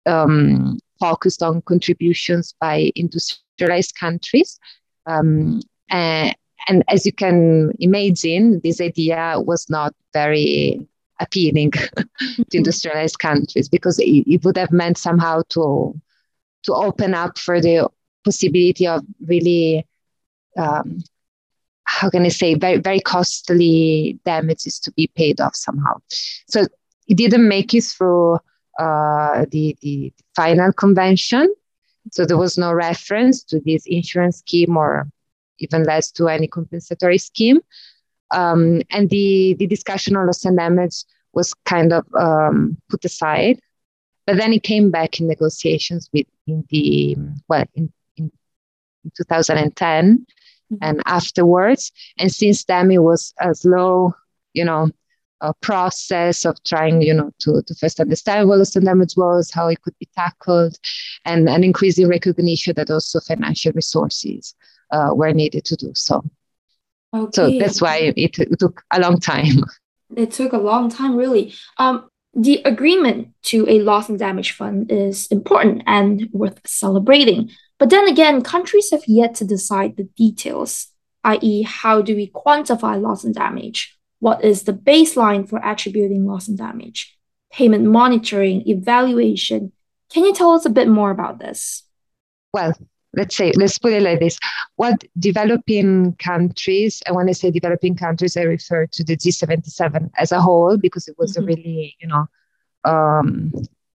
um, 0.06 0.80
focused 1.02 1.42
on 1.42 1.64
contributions 1.64 2.54
by 2.62 2.92
industrialized 2.96 3.96
countries. 4.00 4.60
Um, 5.08 5.62
and, 5.90 6.36
and 6.70 6.84
as 6.88 7.06
you 7.08 7.12
can 7.12 7.74
imagine, 7.80 8.62
this 8.64 8.80
idea 8.80 9.36
was 9.38 9.68
not 9.68 9.96
very 10.14 10.88
appealing 11.20 11.72
to 12.52 12.58
industrialized 12.58 13.20
countries 13.20 13.68
because 13.68 14.00
it, 14.00 14.24
it, 14.28 14.46
would 14.46 14.58
have 14.58 14.72
meant 14.72 14.98
somehow 14.98 15.42
to 15.50 16.00
to 16.64 16.74
open 16.74 17.14
up 17.14 17.38
for 17.38 17.60
the 17.60 17.90
possibility 18.24 18.86
of 18.88 19.02
really 19.28 19.86
um, 20.58 21.00
how 21.84 22.10
can 22.10 22.26
I 22.26 22.30
say 22.30 22.54
very 22.56 22.78
very 22.78 23.00
costly 23.00 24.20
damages 24.26 24.80
to 24.82 24.92
be 24.92 25.08
paid 25.16 25.42
off 25.42 25.56
somehow. 25.56 25.98
So 26.48 26.66
it 27.08 27.18
didn't 27.18 27.48
make 27.48 27.74
it 27.74 27.84
through 27.84 28.40
uh, 28.80 29.46
the 29.52 29.78
the 29.82 30.14
final 30.36 30.72
convention. 30.72 31.54
So 32.12 32.26
there 32.26 32.38
was 32.38 32.58
no 32.58 32.74
reference 32.74 33.44
to 33.46 33.60
this 33.60 33.84
insurance 33.86 34.40
scheme 34.40 34.76
or 34.76 35.08
even 35.60 35.84
less 35.84 36.12
to 36.14 36.28
any 36.28 36.48
compensatory 36.48 37.20
scheme. 37.20 37.60
Um, 38.32 38.82
and 38.90 39.10
the, 39.10 39.56
the 39.60 39.68
discussion 39.68 40.16
on 40.16 40.26
loss 40.26 40.46
and 40.46 40.58
damage 40.58 41.04
was 41.34 41.54
kind 41.66 41.94
of 41.94 42.06
um, 42.16 42.78
put 42.90 43.06
aside. 43.06 43.60
But 44.26 44.38
then 44.38 44.54
it 44.54 44.64
came 44.64 44.92
back 44.92 45.20
in 45.20 45.28
negotiations 45.28 46.10
with 46.14 46.28
in 46.48 46.66
the 46.70 47.18
well 47.48 47.66
in, 47.74 47.92
in 48.18 48.32
2010 49.18 50.26
mm-hmm. 50.74 50.76
and 50.82 51.02
afterwards. 51.06 51.92
And 52.18 52.32
since 52.32 52.64
then, 52.66 52.92
it 52.92 53.00
was 53.00 53.34
a 53.40 53.54
slow, 53.56 54.14
you 54.54 54.66
know, 54.66 54.90
a 55.42 55.54
process 55.56 56.46
of 56.46 56.64
trying, 56.64 57.02
you 57.02 57.14
know, 57.14 57.32
to, 57.40 57.62
to 57.66 57.76
first 57.76 58.00
understand 58.00 58.48
what 58.48 58.60
loss 58.60 58.76
and 58.76 58.86
damage 58.86 59.14
was, 59.18 59.52
how 59.52 59.68
it 59.68 59.82
could 59.82 59.98
be 60.00 60.08
tackled, 60.16 60.78
and 61.26 61.50
an 61.50 61.64
increasing 61.64 62.08
recognition 62.08 62.74
that 62.76 62.90
also 62.90 63.20
financial 63.20 63.72
resources 63.74 64.56
uh, 64.92 65.10
were 65.14 65.34
needed 65.34 65.66
to 65.66 65.76
do 65.76 65.92
so. 65.96 66.24
Okay. 67.14 67.32
So 67.34 67.60
that's 67.60 67.82
why 67.82 67.98
it, 67.98 68.14
it, 68.18 68.60
took 68.60 68.84
a 68.92 69.00
long 69.00 69.20
time. 69.20 69.64
It 70.14 70.32
took 70.32 70.52
a 70.52 70.58
long 70.58 70.90
time, 70.90 71.16
really. 71.16 71.54
Um, 71.78 72.10
the 72.34 72.62
agreement 72.66 73.30
to 73.44 73.66
a 73.70 73.80
loss 73.80 74.10
and 74.10 74.20
damage 74.20 74.52
fund 74.52 74.92
is 74.92 75.28
important 75.28 75.84
and 75.86 76.28
worth 76.34 76.60
celebrating. 76.66 77.50
But 77.80 77.92
then 77.92 78.10
again, 78.10 78.42
countries 78.42 78.92
have 78.92 79.04
yet 79.08 79.36
to 79.36 79.46
decide 79.46 79.96
the 79.96 80.10
details, 80.18 80.88
i.e., 81.24 81.64
how 81.64 82.02
do 82.02 82.14
we 82.14 82.30
quantify 82.30 83.02
loss 83.02 83.24
and 83.24 83.34
damage? 83.34 83.98
What 84.22 84.46
is 84.46 84.64
the 84.64 84.74
baseline 84.74 85.50
for 85.50 85.60
attributing 85.64 86.26
loss 86.26 86.48
and 86.48 86.58
damage? 86.58 87.18
Payment 87.52 87.86
monitoring, 87.86 88.62
evaluation. 88.68 89.72
Can 90.14 90.24
you 90.24 90.34
tell 90.34 90.52
us 90.52 90.66
a 90.66 90.70
bit 90.70 90.88
more 90.88 91.10
about 91.10 91.40
this? 91.40 91.84
Well, 92.54 92.74
let's 93.14 93.36
say 93.36 93.52
let's 93.56 93.78
put 93.78 93.94
it 93.94 94.04
like 94.04 94.20
this 94.20 94.38
what 94.76 95.04
developing 95.20 96.14
countries 96.14 97.02
and 97.06 97.16
when 97.16 97.28
i 97.28 97.32
say 97.32 97.52
developing 97.52 97.96
countries 97.96 98.38
i 98.38 98.42
refer 98.42 98.86
to 98.88 99.04
the 99.04 99.18
g77 99.18 100.10
as 100.18 100.32
a 100.32 100.40
whole 100.40 100.78
because 100.78 101.08
it 101.08 101.16
was 101.18 101.34
mm-hmm. 101.34 101.44
a 101.44 101.46
really 101.48 101.96
you 102.00 102.08
know 102.08 102.26
um, 102.84 103.52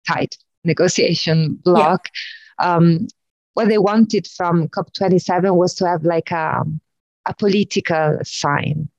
tight 0.08 0.38
negotiation 0.64 1.56
block 1.64 2.10
yeah. 2.60 2.76
um, 2.76 3.08
what 3.54 3.68
they 3.68 3.78
wanted 3.78 4.28
from 4.28 4.68
cop27 4.70 5.56
was 5.56 5.76
to 5.76 5.88
have 5.88 6.04
like 6.04 6.32
a, 6.32 6.64
a 7.28 7.36
political 7.36 8.18
sign 8.24 8.90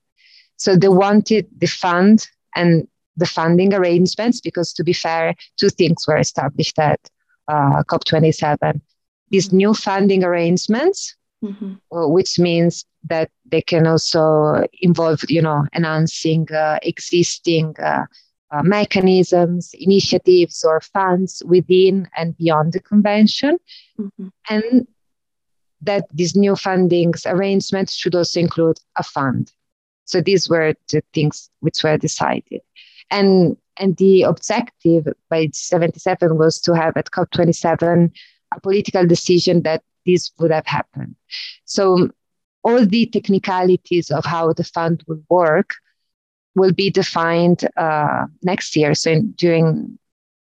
so 0.57 0.75
they 0.75 0.87
wanted 0.87 1.47
the 1.57 1.67
fund 1.67 2.27
and 2.55 2.87
the 3.17 3.25
funding 3.25 3.73
arrangements 3.73 4.41
because 4.41 4.73
to 4.73 4.83
be 4.83 4.93
fair 4.93 5.33
two 5.57 5.69
things 5.69 6.05
were 6.07 6.17
established 6.17 6.77
at 6.79 6.99
uh, 7.47 7.83
cop27 7.83 8.81
these 9.29 9.51
new 9.51 9.73
funding 9.73 10.23
arrangements, 10.23 11.15
mm-hmm. 11.43 11.73
Uh, 11.91 12.07
which 12.07 12.39
means 12.39 12.85
that 13.09 13.29
they 13.45 13.61
can 13.61 13.87
also 13.87 14.65
involve, 14.81 15.21
you 15.29 15.41
know, 15.41 15.65
enhancing 15.73 16.47
uh, 16.51 16.79
existing 16.83 17.75
uh, 17.79 18.05
uh, 18.51 18.63
mechanisms, 18.63 19.71
initiatives, 19.73 20.63
or 20.63 20.79
funds 20.81 21.43
within 21.45 22.07
and 22.15 22.37
beyond 22.37 22.73
the 22.73 22.79
convention, 22.79 23.57
mm-hmm. 23.99 24.27
and 24.49 24.87
that 25.81 26.05
these 26.13 26.35
new 26.35 26.53
fundings 26.53 27.25
arrangements 27.25 27.93
should 27.93 28.15
also 28.15 28.39
include 28.39 28.77
a 28.95 29.03
fund. 29.03 29.51
So 30.05 30.21
these 30.21 30.49
were 30.49 30.73
the 30.91 31.03
things 31.13 31.49
which 31.59 31.83
were 31.83 31.97
decided, 31.97 32.61
and 33.11 33.57
and 33.77 33.97
the 33.97 34.23
objective 34.23 35.07
by 35.29 35.49
77 35.51 36.37
was 36.37 36.61
to 36.61 36.73
have 36.73 36.95
at 36.95 37.11
COP27 37.11 38.11
a 38.53 38.61
political 38.61 39.05
decision 39.05 39.63
that 39.63 39.83
this 40.05 40.31
would 40.39 40.51
have 40.51 40.65
happened. 40.65 41.15
So 41.65 42.09
all 42.63 42.85
the 42.85 43.05
technicalities 43.07 44.11
of 44.11 44.25
how 44.25 44.53
the 44.53 44.63
fund 44.63 45.03
will 45.07 45.21
work 45.29 45.75
will 46.55 46.71
be 46.71 46.89
defined 46.89 47.67
uh, 47.75 48.25
next 48.43 48.75
year, 48.75 48.95
so 48.95 49.11
in, 49.11 49.33
during 49.33 49.99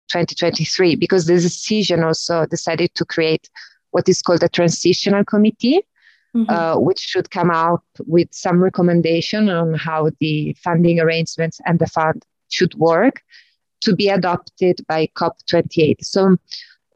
2023, 0.08 0.96
because 0.96 1.26
the 1.26 1.34
decision 1.34 2.04
also 2.04 2.46
decided 2.46 2.94
to 2.94 3.04
create 3.04 3.50
what 3.90 4.08
is 4.08 4.22
called 4.22 4.42
a 4.42 4.48
transitional 4.48 5.24
committee, 5.24 5.80
mm-hmm. 6.34 6.50
uh, 6.50 6.78
which 6.78 7.00
should 7.00 7.30
come 7.30 7.50
out 7.50 7.82
with 8.06 8.28
some 8.32 8.62
recommendation 8.62 9.48
on 9.48 9.74
how 9.74 10.10
the 10.20 10.54
funding 10.62 11.00
arrangements 11.00 11.60
and 11.66 11.78
the 11.78 11.86
fund 11.86 12.24
should 12.50 12.74
work 12.74 13.22
to 13.80 13.94
be 13.94 14.08
adopted 14.08 14.80
by 14.88 15.08
COP28. 15.14 16.04
So 16.04 16.36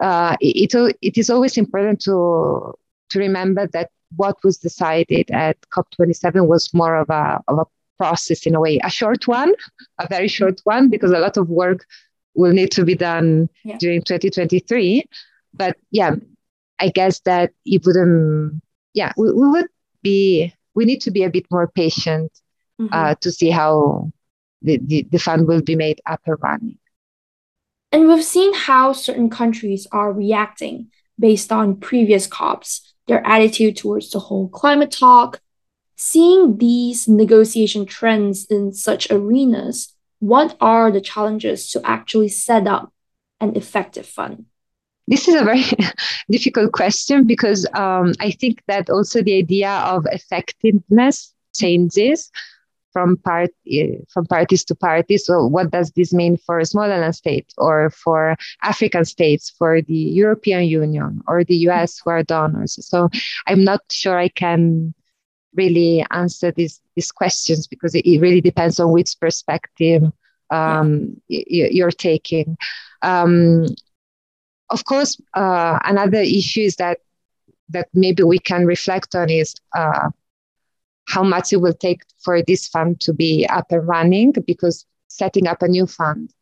uh, 0.00 0.36
it, 0.40 0.74
it, 1.00 1.18
is 1.18 1.30
always 1.30 1.56
important 1.56 2.00
to 2.02 2.74
to 3.10 3.18
remember 3.18 3.68
that 3.68 3.90
what 4.16 4.36
was 4.42 4.58
decided 4.58 5.30
at 5.30 5.56
COP27 5.70 6.46
was 6.46 6.72
more 6.74 6.96
of 6.96 7.08
a 7.10 7.40
of 7.48 7.58
a 7.58 7.66
process 7.98 8.46
in 8.46 8.54
a 8.54 8.60
way, 8.60 8.80
a 8.82 8.90
short 8.90 9.28
one, 9.28 9.52
a 9.98 10.08
very 10.08 10.28
short 10.28 10.60
one, 10.64 10.88
because 10.88 11.12
a 11.12 11.18
lot 11.18 11.36
of 11.36 11.48
work 11.48 11.86
will 12.34 12.52
need 12.52 12.70
to 12.72 12.84
be 12.84 12.94
done 12.94 13.48
yeah. 13.64 13.76
during 13.78 14.02
2023. 14.02 15.04
But 15.54 15.76
yeah, 15.90 16.16
I 16.80 16.88
guess 16.88 17.20
that 17.20 17.52
it 17.64 17.84
wouldn't. 17.86 18.62
Yeah, 18.94 19.12
we, 19.16 19.32
we 19.32 19.48
would 19.48 19.68
be. 20.02 20.54
We 20.74 20.86
need 20.86 21.02
to 21.02 21.10
be 21.10 21.22
a 21.24 21.30
bit 21.30 21.44
more 21.50 21.68
patient 21.68 22.32
mm-hmm. 22.80 22.94
uh, 22.94 23.14
to 23.16 23.30
see 23.30 23.50
how 23.50 24.10
the, 24.62 24.78
the, 24.82 25.06
the 25.10 25.18
fund 25.18 25.46
will 25.46 25.60
be 25.60 25.76
made 25.76 26.00
up 26.06 26.20
and 26.24 26.36
running. 26.40 26.78
And 27.90 28.08
we've 28.08 28.24
seen 28.24 28.54
how 28.54 28.94
certain 28.94 29.28
countries 29.28 29.86
are 29.92 30.12
reacting 30.12 30.88
based 31.18 31.52
on 31.52 31.76
previous 31.76 32.26
COPs, 32.26 32.94
their 33.06 33.24
attitude 33.26 33.76
towards 33.76 34.10
the 34.10 34.18
whole 34.18 34.48
climate 34.48 34.90
talk. 34.90 35.40
Seeing 35.96 36.56
these 36.56 37.06
negotiation 37.06 37.84
trends 37.84 38.46
in 38.46 38.72
such 38.72 39.10
arenas, 39.10 39.94
what 40.20 40.56
are 40.60 40.90
the 40.90 41.00
challenges 41.00 41.70
to 41.70 41.82
actually 41.84 42.28
set 42.28 42.66
up 42.66 42.92
an 43.40 43.54
effective 43.56 44.06
fund? 44.06 44.46
This 45.08 45.28
is 45.28 45.34
a 45.34 45.44
very 45.44 45.64
difficult 46.30 46.72
question 46.72 47.26
because 47.26 47.66
um, 47.74 48.12
I 48.20 48.30
think 48.30 48.62
that 48.68 48.90
also 48.90 49.22
the 49.22 49.36
idea 49.36 49.70
of 49.70 50.06
effectiveness 50.12 51.34
changes 51.54 52.30
from 52.92 53.16
part 53.16 53.50
from 54.08 54.26
parties 54.26 54.64
to 54.66 54.74
parties. 54.74 55.26
So, 55.26 55.46
what 55.46 55.70
does 55.70 55.90
this 55.92 56.12
mean 56.12 56.36
for 56.36 56.60
island 56.60 57.16
states, 57.16 57.54
or 57.58 57.90
for 57.90 58.36
African 58.62 59.04
states, 59.04 59.50
for 59.50 59.80
the 59.80 59.94
European 59.94 60.64
Union, 60.64 61.22
or 61.26 61.42
the 61.42 61.56
US 61.68 61.98
who 61.98 62.10
are 62.10 62.22
donors? 62.22 62.78
So, 62.86 63.08
I'm 63.46 63.64
not 63.64 63.80
sure 63.90 64.18
I 64.18 64.28
can 64.28 64.94
really 65.54 66.04
answer 66.10 66.52
these 66.52 66.80
these 66.94 67.10
questions 67.10 67.66
because 67.66 67.94
it, 67.94 68.06
it 68.06 68.20
really 68.20 68.40
depends 68.40 68.78
on 68.78 68.92
which 68.92 69.16
perspective 69.20 70.02
um, 70.50 71.16
yeah. 71.28 71.66
you're 71.70 71.90
taking. 71.90 72.56
Um, 73.00 73.66
of 74.72 74.84
course, 74.84 75.20
uh, 75.34 75.78
another 75.84 76.20
issue 76.20 76.62
is 76.62 76.76
that 76.76 76.98
that 77.68 77.88
maybe 77.94 78.22
we 78.22 78.38
can 78.38 78.66
reflect 78.66 79.14
on 79.14 79.30
is 79.30 79.54
uh, 79.76 80.10
how 81.06 81.22
much 81.22 81.52
it 81.52 81.60
will 81.60 81.72
take 81.72 82.02
for 82.22 82.42
this 82.42 82.68
fund 82.68 83.00
to 83.00 83.12
be 83.12 83.46
up 83.48 83.66
and 83.70 83.86
running 83.86 84.32
because 84.46 84.84
setting 85.08 85.46
up 85.46 85.62
a 85.62 85.68
new 85.68 85.86
fund 85.86 86.32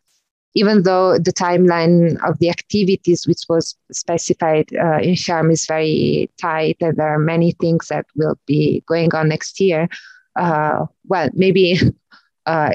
even 0.54 0.82
though 0.82 1.16
the 1.18 1.32
timeline 1.32 2.16
of 2.28 2.38
the 2.38 2.50
activities 2.50 3.26
which 3.26 3.42
was 3.48 3.76
specified 3.92 4.68
uh, 4.74 4.98
in 4.98 5.14
Sharm 5.14 5.52
is 5.52 5.66
very 5.66 6.30
tight 6.40 6.76
and 6.80 6.96
there 6.96 7.08
are 7.08 7.18
many 7.18 7.52
things 7.52 7.88
that 7.88 8.06
will 8.16 8.38
be 8.46 8.82
going 8.86 9.14
on 9.14 9.28
next 9.28 9.60
year, 9.60 9.88
uh, 10.36 10.86
well, 11.06 11.28
maybe 11.34 11.78
uh, 12.46 12.70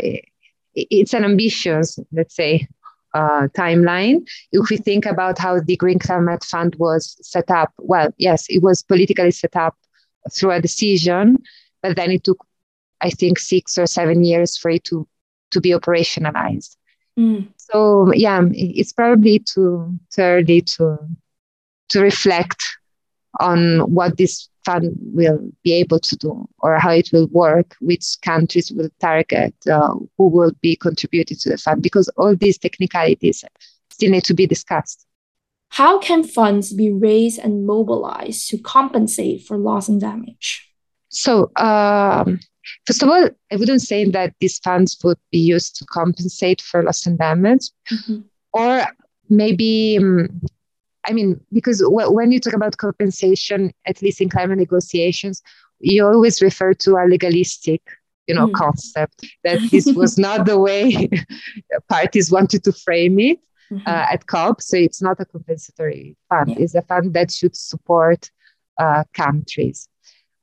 it's 0.74 1.14
an 1.14 1.26
ambitious, 1.26 2.00
let's 2.12 2.36
say, 2.36 2.68
uh, 3.16 3.48
timeline. 3.58 4.28
If 4.52 4.70
we 4.70 4.78
think 4.78 5.06
about 5.06 5.40
how 5.40 5.60
the 5.60 5.78
Green 5.78 6.00
Climate 6.00 6.44
Fund 6.44 6.76
was 6.76 7.18
set 7.22 7.50
up, 7.50 7.74
well, 7.80 8.14
yes, 8.18 8.46
it 8.50 8.62
was 8.62 8.84
politically 8.84 9.32
set 9.32 9.56
up 9.56 9.76
through 10.32 10.52
a 10.52 10.62
decision 10.62 11.38
but 11.86 11.96
then 11.96 12.10
it 12.10 12.24
took, 12.24 12.44
I 13.00 13.12
think, 13.12 13.38
six 13.38 13.78
or 13.78 13.86
seven 13.86 14.24
years 14.24 14.58
for 14.58 14.72
it 14.72 14.84
to 14.86 15.08
to 15.52 15.62
be 15.62 15.70
operationalized. 15.70 16.76
Mm. 17.18 17.50
So 17.58 18.12
yeah, 18.14 18.42
it's 18.52 18.92
probably 18.92 19.38
too, 19.40 20.00
too 20.10 20.22
early 20.22 20.62
to 20.62 20.98
to 21.90 22.02
reflect 22.02 22.64
on 23.40 23.82
what 23.82 24.18
this 24.18 24.50
fund 24.66 24.96
will 25.00 25.40
be 25.64 25.74
able 25.74 26.00
to 26.00 26.16
do 26.16 26.48
or 26.60 26.80
how 26.80 26.92
it 26.92 27.10
will 27.14 27.28
work, 27.28 27.76
which 27.80 28.16
countries 28.22 28.72
will 28.72 28.90
target, 29.00 29.54
uh, 29.72 29.94
who 30.18 30.28
will 30.28 30.52
be 30.62 30.76
contributing 30.76 31.38
to 31.38 31.50
the 31.50 31.58
fund, 31.58 31.82
because 31.82 32.10
all 32.18 32.36
these 32.36 32.58
technicalities 32.58 33.44
still 33.92 34.12
need 34.12 34.24
to 34.24 34.34
be 34.34 34.48
discussed. 34.48 35.06
How 35.70 36.00
can 36.00 36.24
funds 36.24 36.74
be 36.74 36.92
raised 36.92 37.40
and 37.40 37.66
mobilized 37.66 38.50
to 38.50 38.58
compensate 38.58 39.44
for 39.44 39.58
loss 39.58 39.90
and 39.90 40.00
damage? 40.00 40.72
So, 41.10 41.52
um, 41.56 42.40
first 42.86 43.04
of 43.04 43.10
all, 43.10 43.30
I 43.52 43.56
wouldn't 43.56 43.82
say 43.82 44.10
that 44.10 44.34
these 44.40 44.60
funds 44.60 44.98
would 45.04 45.18
be 45.32 45.40
used 45.40 45.76
to 45.78 45.86
compensate 45.86 46.62
for 46.62 46.84
loss 46.84 47.06
and 47.06 47.18
damage, 47.18 47.70
mm-hmm. 47.92 48.22
or 48.54 48.86
maybe, 49.30 49.98
um, 49.98 50.42
I 51.08 51.14
mean, 51.14 51.40
because 51.52 51.80
w- 51.80 52.12
when 52.12 52.32
you 52.32 52.40
talk 52.40 52.54
about 52.54 52.78
compensation, 52.78 53.72
at 53.86 54.02
least 54.02 54.22
in 54.22 54.30
climate 54.30 54.58
negotiations, 54.58 55.42
you 55.80 56.06
always 56.06 56.42
refer 56.42 56.74
to 56.74 56.96
a 56.96 57.06
legalistic 57.08 57.82
you 58.28 58.34
know, 58.34 58.48
mm. 58.48 58.54
concept 58.54 59.26
that 59.44 59.60
this 59.72 59.86
was 59.86 60.18
not 60.28 60.46
the 60.46 60.60
way 60.60 61.10
parties 61.90 62.32
wanted 62.32 62.64
to 62.64 62.72
frame 62.72 63.20
it 63.20 63.40
mm-hmm. 63.72 63.88
uh, 63.88 64.06
at 64.12 64.26
COP. 64.28 64.62
So 64.62 64.78
it's 64.78 65.02
not 65.02 65.20
a 65.20 65.26
compensatory 65.26 66.18
fund. 66.30 66.50
Yeah. 66.50 66.56
It's 66.60 66.76
a 66.76 66.82
fund 66.82 67.14
that 67.14 67.32
should 67.32 67.56
support 67.56 68.32
uh, 68.80 69.04
countries. 69.14 69.88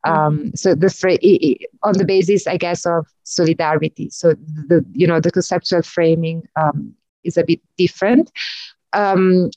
Um, 0.05 0.51
so 0.57 0.75
the 0.75 1.59
on 1.85 1.97
the 1.97 2.05
basis, 2.05 2.49
I 2.49 2.57
guess, 2.57 2.85
of 2.87 3.07
solidarity. 3.23 4.11
So 4.11 4.35
the 4.67 4.85
you 4.93 5.07
know 5.07 5.21
the 5.21 5.31
conceptual 5.31 5.83
framing 5.83 6.43
um, 6.57 6.95
is 7.23 7.37
a 7.37 7.45
bit 7.45 7.61
different. 7.79 8.33
Um, 8.93 9.51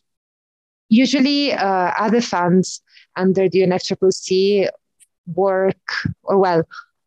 usually, 0.96 1.54
uh, 1.54 1.92
other 1.98 2.22
funds 2.22 2.82
under 3.16 3.50
the 3.50 3.60
UNFCCC 3.62 4.70
work, 5.28 5.86
or 6.24 6.38
well, 6.38 6.64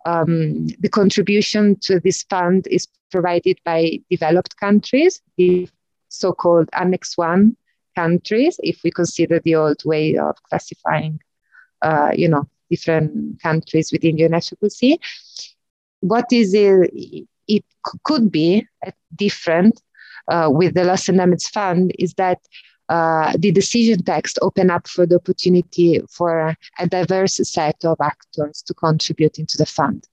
um, 0.07 0.67
the 0.81 0.89
contribution 0.89 1.77
to 1.83 2.01
this 2.01 2.23
fund 2.25 2.67
is 2.71 2.87
provided 3.11 3.59
by 3.65 4.01
developed 4.11 4.57
countries, 4.57 5.21
the 5.37 5.69
so-called 6.09 6.69
Annex 6.73 7.17
One 7.17 7.57
countries, 7.97 8.61
if 8.63 8.81
we 8.85 8.91
consider 8.91 9.41
the 9.45 9.55
old 9.55 9.83
way 9.85 10.17
of 10.17 10.35
classifying, 10.49 11.21
uh, 11.83 12.11
you 12.15 12.29
know, 12.29 12.49
different 12.71 13.41
countries 13.43 13.91
within 13.93 14.17
the 14.17 14.25
UNFCCC. 14.25 14.99
What 16.01 16.27
is 16.33 16.55
it, 16.55 16.91
it 17.49 17.65
could 18.05 18.31
be 18.31 18.67
different 19.15 19.81
uh, 20.29 20.49
with 20.51 20.75
the 20.75 20.85
Loss 20.85 21.09
and 21.09 21.19
Damage 21.19 21.49
Fund 21.49 21.93
is 21.99 22.15
that 22.15 22.39
uh, 22.89 23.33
the 23.39 23.51
decision 23.51 24.03
text 24.03 24.39
open 24.43 24.71
up 24.71 24.89
for 24.89 25.07
the 25.07 25.17
opportunity 25.17 26.01
for 26.11 26.57
a 26.79 26.87
diverse 26.87 27.37
set 27.37 27.85
of 27.85 27.97
actors 28.01 28.63
to 28.63 28.75
contribute 28.75 29.39
into 29.39 29.59
the 29.59 29.67
fund. 29.67 30.07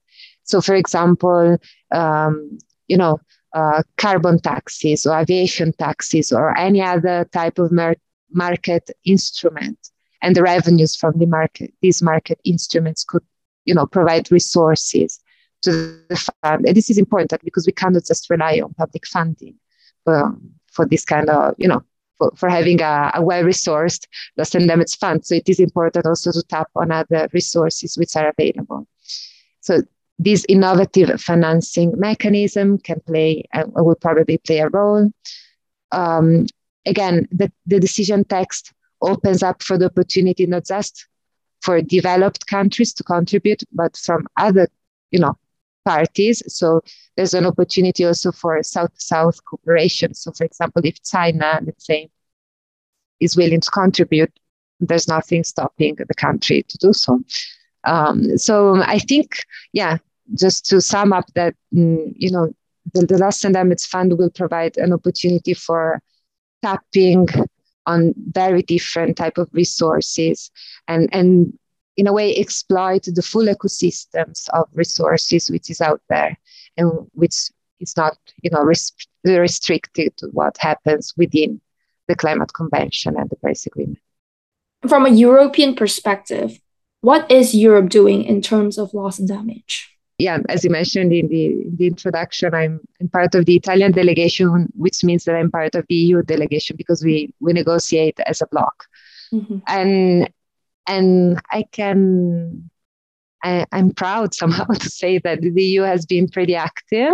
So, 0.44 0.60
for 0.60 0.74
example, 0.74 1.56
um, 1.92 2.58
you 2.88 2.96
know, 2.96 3.18
uh, 3.52 3.82
carbon 3.96 4.38
taxes 4.38 5.06
or 5.06 5.18
aviation 5.18 5.72
taxes 5.72 6.30
or 6.30 6.56
any 6.58 6.82
other 6.82 7.26
type 7.32 7.58
of 7.58 7.72
mar- 7.72 7.96
market 8.30 8.90
instrument 9.04 9.78
and 10.22 10.36
the 10.36 10.42
revenues 10.42 10.94
from 10.94 11.18
the 11.18 11.26
market, 11.26 11.72
these 11.80 12.02
market 12.02 12.38
instruments 12.44 13.04
could, 13.04 13.22
you 13.64 13.74
know, 13.74 13.86
provide 13.86 14.30
resources 14.30 15.20
to 15.62 15.70
the 16.08 16.30
fund. 16.42 16.66
And 16.66 16.76
this 16.76 16.90
is 16.90 16.98
important 16.98 17.32
because 17.42 17.66
we 17.66 17.72
cannot 17.72 18.04
just 18.04 18.28
rely 18.28 18.60
on 18.62 18.74
public 18.74 19.06
funding 19.06 19.54
um, 20.06 20.50
for 20.70 20.86
this 20.86 21.04
kind 21.04 21.30
of, 21.30 21.54
you 21.58 21.68
know, 21.68 21.82
for, 22.18 22.32
for 22.36 22.48
having 22.48 22.80
a, 22.80 23.10
a 23.14 23.22
well-resourced 23.22 24.06
loss 24.36 24.54
and 24.54 24.68
damage 24.68 24.96
fund. 24.98 25.24
So 25.24 25.34
it 25.34 25.48
is 25.48 25.60
important 25.60 26.06
also 26.06 26.32
to 26.32 26.42
tap 26.42 26.68
on 26.76 26.90
other 26.90 27.28
resources 27.32 27.96
which 27.96 28.16
are 28.16 28.32
available. 28.36 28.86
So 29.60 29.82
this 30.18 30.46
innovative 30.48 31.20
financing 31.20 31.92
mechanism 31.98 32.78
can 32.78 33.00
play 33.00 33.44
and 33.52 33.72
will 33.74 33.96
probably 33.96 34.38
play 34.38 34.60
a 34.60 34.68
role. 34.68 35.10
Um, 35.92 36.46
again, 36.86 37.28
the, 37.30 37.52
the 37.66 37.80
decision 37.80 38.24
text 38.24 38.72
opens 39.02 39.42
up 39.42 39.62
for 39.62 39.76
the 39.76 39.86
opportunity 39.86 40.46
not 40.46 40.64
just 40.64 41.06
for 41.60 41.82
developed 41.82 42.46
countries 42.46 42.94
to 42.94 43.04
contribute, 43.04 43.62
but 43.72 43.96
from 43.96 44.26
other, 44.36 44.68
you 45.10 45.18
know, 45.18 45.36
parties. 45.86 46.42
So 46.48 46.82
there's 47.16 47.34
an 47.34 47.46
opportunity 47.46 48.04
also 48.04 48.32
for 48.32 48.62
South-South 48.62 49.42
cooperation. 49.44 50.14
So, 50.14 50.32
for 50.32 50.44
example, 50.44 50.82
if 50.84 51.02
China, 51.02 51.60
let's 51.64 51.86
say, 51.86 52.10
is 53.20 53.36
willing 53.36 53.60
to 53.60 53.70
contribute, 53.70 54.32
there's 54.80 55.08
nothing 55.08 55.44
stopping 55.44 55.96
the 55.96 56.14
country 56.14 56.64
to 56.68 56.78
do 56.78 56.92
so. 56.92 57.20
Um, 57.84 58.36
so 58.36 58.82
I 58.82 58.98
think, 58.98 59.28
yeah, 59.72 59.98
just 60.34 60.66
to 60.66 60.80
sum 60.80 61.12
up 61.12 61.32
that, 61.34 61.54
mm, 61.72 62.12
you 62.16 62.30
know, 62.30 62.52
the, 62.92 63.06
the 63.06 63.40
and 63.44 63.54
Damage 63.54 63.86
Fund 63.86 64.18
will 64.18 64.30
provide 64.30 64.76
an 64.76 64.92
opportunity 64.92 65.54
for 65.54 66.00
tapping 66.62 67.28
on 67.86 68.12
very 68.16 68.62
different 68.62 69.16
type 69.16 69.38
of 69.38 69.48
resources 69.52 70.50
and 70.88 71.08
and 71.12 71.56
in 71.96 72.06
a 72.06 72.12
way 72.12 72.34
exploit 72.36 73.04
the 73.04 73.22
full 73.22 73.46
ecosystems 73.46 74.48
of 74.50 74.68
resources 74.74 75.50
which 75.50 75.70
is 75.70 75.80
out 75.80 76.00
there 76.08 76.36
and 76.76 76.90
which 77.12 77.50
is 77.80 77.96
not 77.96 78.16
you 78.42 78.50
know 78.50 78.62
rest- 78.62 79.08
restricted 79.24 80.16
to 80.16 80.26
what 80.28 80.56
happens 80.58 81.12
within 81.16 81.60
the 82.08 82.16
Climate 82.16 82.52
Convention 82.52 83.16
and 83.16 83.28
the 83.28 83.36
Paris 83.36 83.66
Agreement. 83.66 83.98
From 84.88 85.06
a 85.06 85.10
European 85.10 85.74
perspective, 85.74 86.60
what 87.00 87.30
is 87.30 87.54
Europe 87.54 87.88
doing 87.88 88.22
in 88.24 88.40
terms 88.42 88.78
of 88.78 88.94
loss 88.94 89.18
and 89.18 89.28
damage? 89.28 89.96
Yeah, 90.18 90.38
as 90.48 90.64
you 90.64 90.70
mentioned 90.70 91.12
in 91.12 91.28
the, 91.28 91.46
in 91.46 91.76
the 91.76 91.86
introduction, 91.88 92.54
I'm, 92.54 92.80
I'm 93.00 93.08
part 93.08 93.34
of 93.34 93.44
the 93.44 93.56
Italian 93.56 93.92
delegation, 93.92 94.72
which 94.74 95.04
means 95.04 95.24
that 95.24 95.36
I'm 95.36 95.50
part 95.50 95.74
of 95.74 95.84
the 95.88 95.94
EU 95.94 96.22
delegation 96.22 96.76
because 96.76 97.04
we, 97.04 97.34
we 97.40 97.52
negotiate 97.52 98.18
as 98.20 98.40
a 98.40 98.46
bloc. 98.46 98.86
Mm-hmm. 99.32 99.58
And 99.68 100.30
and 100.86 101.40
I 101.50 101.64
can 101.72 102.70
I, 103.42 103.66
am 103.72 103.92
proud 103.92 104.34
somehow 104.42 104.66
to 104.66 104.90
say 104.90 105.18
that 105.18 105.40
the 105.40 105.62
EU 105.62 105.82
has 105.82 106.06
been 106.06 106.28
pretty 106.28 106.54
active 106.54 107.12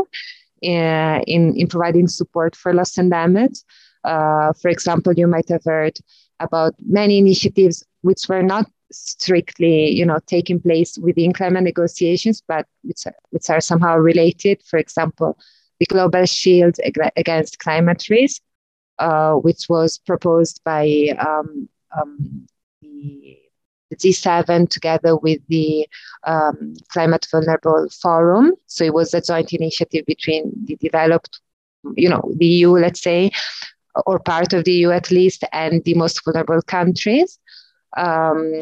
in, 0.61 1.23
in, 1.27 1.57
in 1.57 1.69
providing 1.69 2.09
support 2.09 2.57
for 2.57 2.73
loss 2.73 2.99
and 2.99 3.11
damage. 3.11 3.61
Uh, 4.05 4.53
for 4.61 4.69
example, 4.69 5.13
you 5.13 5.27
might 5.27 5.49
have 5.49 5.65
heard 5.65 5.97
about 6.41 6.75
many 6.85 7.19
initiatives 7.19 7.85
which 8.01 8.29
were 8.29 8.43
not 8.43 8.69
strictly, 8.91 9.91
you 9.91 10.05
know, 10.05 10.19
taking 10.27 10.61
place 10.61 10.99
within 10.99 11.33
climate 11.33 11.63
negotiations, 11.63 12.43
but 12.47 12.67
which 12.83 13.07
are, 13.07 13.15
which 13.31 13.49
are 13.49 13.61
somehow 13.61 13.97
related. 13.97 14.61
For 14.65 14.79
example, 14.79 15.39
the 15.79 15.87
Global 15.87 16.27
Shield 16.27 16.77
Against 17.17 17.59
Climate 17.59 18.09
Risk, 18.11 18.43
uh, 18.99 19.35
which 19.35 19.69
was 19.69 19.99
proposed 19.99 20.61
by 20.65 21.17
um, 21.19 21.69
um, 21.97 22.47
the 22.81 23.39
G7 23.97 24.69
together 24.69 25.17
with 25.17 25.41
the 25.49 25.87
um, 26.25 26.75
Climate 26.89 27.27
Vulnerable 27.31 27.89
Forum. 27.91 28.53
So 28.67 28.85
it 28.85 28.95
was 28.95 29.15
a 29.15 29.21
joint 29.21 29.53
initiative 29.53 30.05
between 30.07 30.53
the 30.65 30.77
developed, 30.77 31.41
you 31.95 32.09
know, 32.09 32.33
the 32.37 32.47
EU, 32.47 32.71
let's 32.73 33.01
say, 33.01 33.31
or 34.07 34.19
part 34.19 34.53
of 34.53 34.65
the 34.65 34.73
EU 34.73 34.91
at 34.91 35.11
least, 35.11 35.45
and 35.53 35.83
the 35.85 35.95
most 35.95 36.25
vulnerable 36.25 36.63
countries, 36.63 37.39
um, 37.97 38.59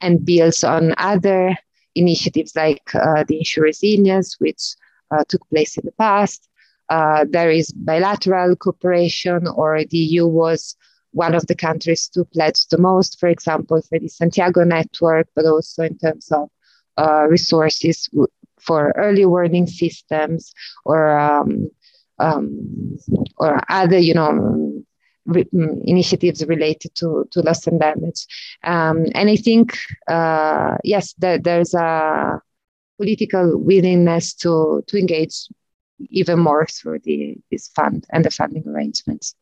and 0.00 0.24
builds 0.24 0.64
on 0.64 0.94
other 0.98 1.56
initiatives 1.94 2.56
like 2.56 2.94
uh, 2.94 3.24
the 3.28 3.40
InsuResilience, 3.40 4.40
which 4.40 4.74
uh, 5.10 5.24
took 5.28 5.48
place 5.50 5.76
in 5.76 5.84
the 5.84 5.92
past. 5.92 6.48
Uh, 6.88 7.24
there 7.28 7.50
is 7.50 7.72
bilateral 7.72 8.56
cooperation, 8.56 9.46
or 9.48 9.84
the 9.84 9.98
EU 9.98 10.26
was 10.26 10.76
one 11.14 11.34
of 11.34 11.46
the 11.46 11.54
countries 11.54 12.08
to 12.08 12.24
pledge 12.24 12.66
the 12.66 12.78
most, 12.78 13.20
for 13.20 13.28
example, 13.28 13.80
for 13.82 13.98
the 13.98 14.08
Santiago 14.08 14.64
network, 14.64 15.28
but 15.34 15.46
also 15.46 15.84
in 15.84 15.96
terms 15.96 16.30
of 16.32 16.50
uh, 16.98 17.26
resources 17.28 18.08
for 18.60 18.92
early 18.96 19.24
warning 19.24 19.66
systems 19.66 20.52
or 20.84 21.18
um, 21.18 21.70
um, 22.18 22.98
or 23.38 23.60
other, 23.68 23.98
you 23.98 24.14
know, 24.14 24.82
re- 25.26 25.48
mm, 25.54 25.80
initiatives 25.84 26.44
related 26.46 26.94
to 26.96 27.26
to 27.30 27.40
loss 27.40 27.66
and 27.66 27.80
damage. 27.80 28.26
Um, 28.64 29.06
and 29.14 29.30
I 29.30 29.36
think, 29.36 29.78
uh, 30.08 30.76
yes, 30.82 31.14
there, 31.18 31.38
there's 31.38 31.74
a 31.74 32.40
political 32.98 33.56
willingness 33.58 34.34
to 34.34 34.82
to 34.88 34.98
engage 34.98 35.48
even 36.10 36.40
more 36.40 36.66
through 36.66 37.00
the 37.04 37.36
this 37.50 37.68
fund 37.68 38.04
and 38.10 38.24
the 38.24 38.30
funding 38.30 38.66
arrangements. 38.66 39.34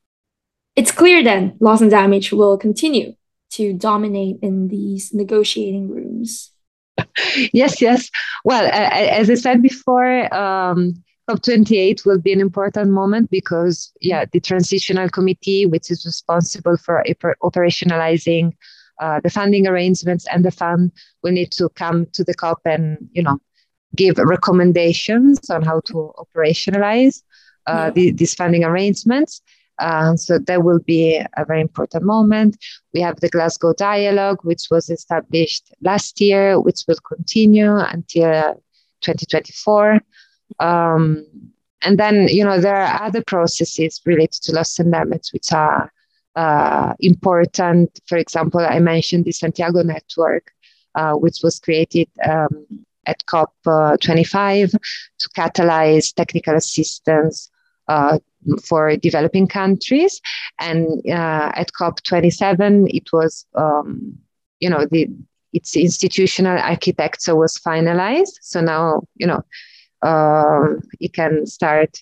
It's 0.75 0.91
clear 0.91 1.23
then 1.23 1.57
loss 1.61 1.81
and 1.81 1.91
damage 1.91 2.33
will 2.33 2.57
continue 2.57 3.15
to 3.53 3.75
dominate 3.75 4.39
in 4.43 4.69
these 4.69 5.13
negotiating 5.13 5.91
rooms. 5.91 6.51
yes, 7.53 7.81
yes. 7.81 8.11
Well, 8.45 8.69
as 8.73 9.29
I 9.31 9.35
said 9.35 9.63
before, 9.63 10.33
um, 10.35 10.95
COP28 11.29 12.05
will 12.05 12.19
be 12.19 12.33
an 12.33 12.41
important 12.41 12.91
moment 12.91 13.31
because, 13.31 13.93
yeah, 14.01 14.25
the 14.33 14.41
transitional 14.41 15.09
committee, 15.09 15.67
which 15.67 15.91
is 15.91 16.05
responsible 16.05 16.77
for 16.77 17.05
operationalizing 17.43 18.53
uh, 19.01 19.21
the 19.23 19.31
funding 19.31 19.67
arrangements 19.67 20.27
and 20.33 20.45
the 20.45 20.51
fund, 20.51 20.93
will 21.23 21.33
need 21.33 21.53
to 21.53 21.69
come 21.71 22.07
to 22.13 22.25
the 22.25 22.35
COP 22.35 22.61
and, 22.65 22.99
you 23.13 23.23
know, 23.23 23.39
give 23.95 24.19
recommendations 24.19 25.51
on 25.51 25.63
how 25.63 25.81
to 25.81 26.13
operationalize 26.19 27.23
uh, 27.67 27.73
yeah. 27.73 27.91
the, 27.91 28.11
these 28.13 28.35
funding 28.35 28.65
arrangements. 28.65 29.43
Uh, 29.83 30.17
so 30.17 30.39
that 30.39 30.63
will 30.63 30.79
be 30.79 31.17
a 31.37 31.45
very 31.45 31.61
important 31.61 32.05
moment. 32.05 32.57
We 32.95 33.01
have 33.01 33.19
the 33.19 33.29
Glasgow 33.29 33.73
Dialogue, 33.75 34.39
which 34.43 34.69
was 34.71 34.89
established 34.89 35.75
last 35.81 36.21
year, 36.21 36.61
which 36.61 36.83
will 36.87 37.01
continue 37.07 37.77
until 37.77 38.63
2024. 39.01 40.01
Um, 40.61 41.27
and 41.83 41.99
then, 41.99 42.29
you 42.29 42.45
know, 42.45 42.61
there 42.61 42.77
are 42.77 43.03
other 43.03 43.25
processes 43.25 44.01
related 44.07 44.41
to 44.43 44.53
loss 44.53 44.79
and 44.79 44.93
damage, 44.93 45.31
which 45.33 45.53
are 45.53 45.93
uh, 46.37 46.95
important. 47.01 47.99
For 48.07 48.19
example, 48.19 48.61
I 48.61 48.79
mentioned 48.79 49.25
the 49.25 49.33
Santiago 49.33 49.83
Network, 49.83 50.53
uh, 50.95 51.15
which 51.15 51.41
was 51.43 51.59
created 51.59 52.09
um, 52.25 52.67
at 53.07 53.25
COP25 53.27 54.71
to 55.19 55.29
catalyze 55.37 56.15
technical 56.15 56.55
assistance 56.55 57.51
uh, 57.51 57.52
for 58.65 58.97
developing 58.97 59.47
countries. 59.47 60.21
And 60.59 60.87
uh, 61.07 61.53
at 61.55 61.71
COP27, 61.73 62.89
it 62.95 63.13
was, 63.13 63.47
um, 63.55 64.19
you 64.61 64.71
know, 64.71 64.87
the 64.91 65.09
its 65.53 65.77
institutional 65.77 66.59
architecture 66.59 67.37
was 67.37 67.59
finalized. 67.59 68.39
So 68.41 68.61
now, 68.61 69.03
you 69.17 69.27
know, 69.27 69.43
uh, 70.03 70.81
it 70.99 71.13
can 71.13 71.47
start 71.47 71.99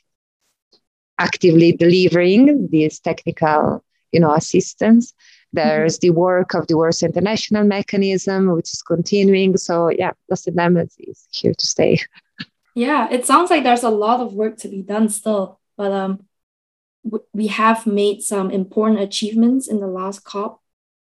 actively 1.19 1.73
delivering 1.73 2.69
this 2.71 3.01
technical, 3.01 3.85
you 4.13 4.21
know, 4.21 4.33
assistance. 4.33 5.13
There's 5.53 5.99
mm-hmm. 5.99 6.07
the 6.07 6.21
work 6.21 6.55
of 6.55 6.69
the 6.69 6.77
Warsaw 6.77 7.07
International 7.07 7.65
Mechanism, 7.65 8.53
which 8.53 8.73
is 8.73 8.83
continuing. 8.83 9.57
So 9.57 9.91
yeah, 9.91 10.13
loss 10.31 10.47
and 10.47 10.91
is 10.99 11.27
here 11.31 11.55
to 11.55 11.67
stay. 11.67 12.01
Yeah, 12.75 13.09
it 13.11 13.27
sounds 13.27 13.51
like 13.51 13.65
there's 13.65 13.83
a 13.83 13.91
lot 13.91 14.21
of 14.21 14.33
work 14.33 14.57
to 14.59 14.69
be 14.69 14.83
done 14.83 15.09
still, 15.09 15.60
but 15.81 15.93
um, 15.93 16.27
we 17.33 17.47
have 17.47 17.87
made 17.87 18.21
some 18.21 18.51
important 18.51 19.01
achievements 19.01 19.67
in 19.67 19.81
the 19.81 19.87
last 19.87 20.25
COP. 20.25 20.61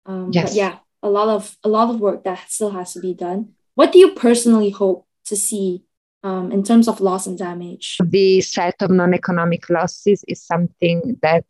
Um, 0.04 0.30
yes. 0.32 0.50
But 0.50 0.56
yeah, 0.56 0.78
a 1.00 1.08
lot 1.08 1.28
of 1.28 1.56
a 1.62 1.68
lot 1.68 1.90
of 1.90 2.00
work 2.00 2.24
that 2.24 2.50
still 2.50 2.70
has 2.70 2.92
to 2.94 3.00
be 3.00 3.14
done. 3.14 3.50
What 3.76 3.92
do 3.92 4.00
you 4.00 4.14
personally 4.14 4.70
hope 4.70 5.06
to 5.26 5.36
see 5.36 5.84
um, 6.24 6.50
in 6.50 6.64
terms 6.64 6.88
of 6.88 7.00
loss 7.00 7.28
and 7.28 7.38
damage? 7.38 7.98
The 8.04 8.40
set 8.40 8.74
of 8.82 8.90
non-economic 8.90 9.70
losses 9.70 10.24
is 10.26 10.42
something 10.42 11.20
that 11.22 11.44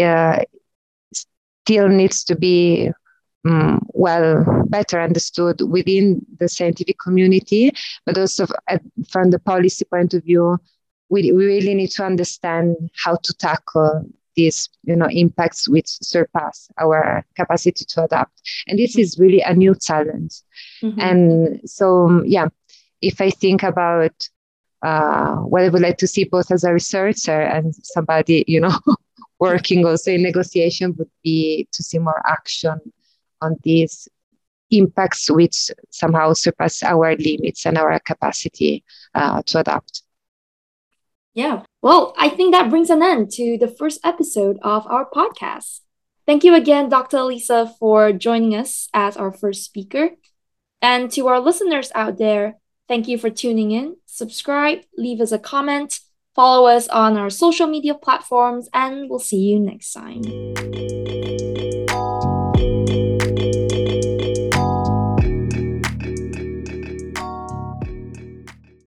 uh, 0.00 0.38
still 1.12 1.88
needs 1.88 2.24
to 2.24 2.34
be 2.34 2.90
um, 3.46 3.86
well 3.92 4.64
better 4.70 5.02
understood 5.02 5.60
within 5.60 6.24
the 6.38 6.48
scientific 6.48 6.98
community, 6.98 7.72
but 8.06 8.16
also 8.16 8.46
from 9.10 9.28
the 9.28 9.38
policy 9.38 9.84
point 9.84 10.14
of 10.14 10.24
view 10.24 10.58
we, 11.14 11.30
we 11.30 11.46
really 11.46 11.74
need 11.74 11.92
to 11.92 12.04
understand 12.04 12.76
how 13.04 13.16
to 13.22 13.32
tackle 13.34 14.04
these 14.36 14.68
you 14.82 14.96
know 14.96 15.08
impacts 15.10 15.68
which 15.68 15.86
surpass 15.86 16.68
our 16.78 17.24
capacity 17.36 17.84
to 17.84 18.04
adapt. 18.04 18.42
And 18.66 18.78
this 18.78 18.98
is 18.98 19.18
really 19.18 19.40
a 19.40 19.54
new 19.54 19.74
challenge. 19.76 20.34
Mm-hmm. 20.82 21.00
and 21.00 21.60
so 21.78 22.22
yeah 22.24 22.48
if 23.00 23.20
i 23.20 23.30
think 23.30 23.62
about 23.62 24.16
uh, 24.82 25.36
what 25.50 25.62
i 25.62 25.68
would 25.68 25.82
like 25.82 25.98
to 25.98 26.06
see 26.06 26.24
both 26.24 26.50
as 26.50 26.64
a 26.64 26.72
researcher 26.72 27.40
and 27.40 27.74
somebody 27.96 28.44
you 28.46 28.60
know 28.60 28.76
working 29.38 29.86
also 29.86 30.10
in 30.10 30.22
negotiation 30.22 30.94
would 30.96 31.10
be 31.22 31.68
to 31.72 31.82
see 31.82 31.98
more 31.98 32.22
action 32.26 32.78
on 33.40 33.56
these 33.62 34.08
impacts 34.70 35.30
which 35.30 35.70
somehow 35.90 36.32
surpass 36.32 36.82
our 36.82 37.16
limits 37.16 37.66
and 37.66 37.78
our 37.78 37.98
capacity 38.00 38.84
uh, 39.14 39.42
to 39.46 39.60
adapt 39.60 40.03
yeah. 41.34 41.62
Well, 41.82 42.14
I 42.16 42.28
think 42.28 42.52
that 42.52 42.70
brings 42.70 42.90
an 42.90 43.02
end 43.02 43.30
to 43.32 43.58
the 43.58 43.68
first 43.68 44.00
episode 44.04 44.58
of 44.62 44.86
our 44.86 45.08
podcast. 45.08 45.80
Thank 46.26 46.44
you 46.44 46.54
again, 46.54 46.88
Dr. 46.88 47.18
Elisa, 47.18 47.74
for 47.78 48.12
joining 48.12 48.54
us 48.54 48.88
as 48.94 49.16
our 49.16 49.32
first 49.32 49.64
speaker. 49.64 50.10
And 50.80 51.10
to 51.12 51.28
our 51.28 51.40
listeners 51.40 51.92
out 51.94 52.18
there, 52.18 52.56
thank 52.88 53.08
you 53.08 53.18
for 53.18 53.30
tuning 53.30 53.72
in. 53.72 53.96
Subscribe, 54.06 54.82
leave 54.96 55.20
us 55.20 55.32
a 55.32 55.38
comment, 55.38 56.00
follow 56.34 56.66
us 56.66 56.88
on 56.88 57.16
our 57.18 57.30
social 57.30 57.66
media 57.66 57.94
platforms, 57.94 58.68
and 58.72 59.10
we'll 59.10 59.18
see 59.18 59.40
you 59.40 59.60
next 59.60 59.92
time. 59.92 60.22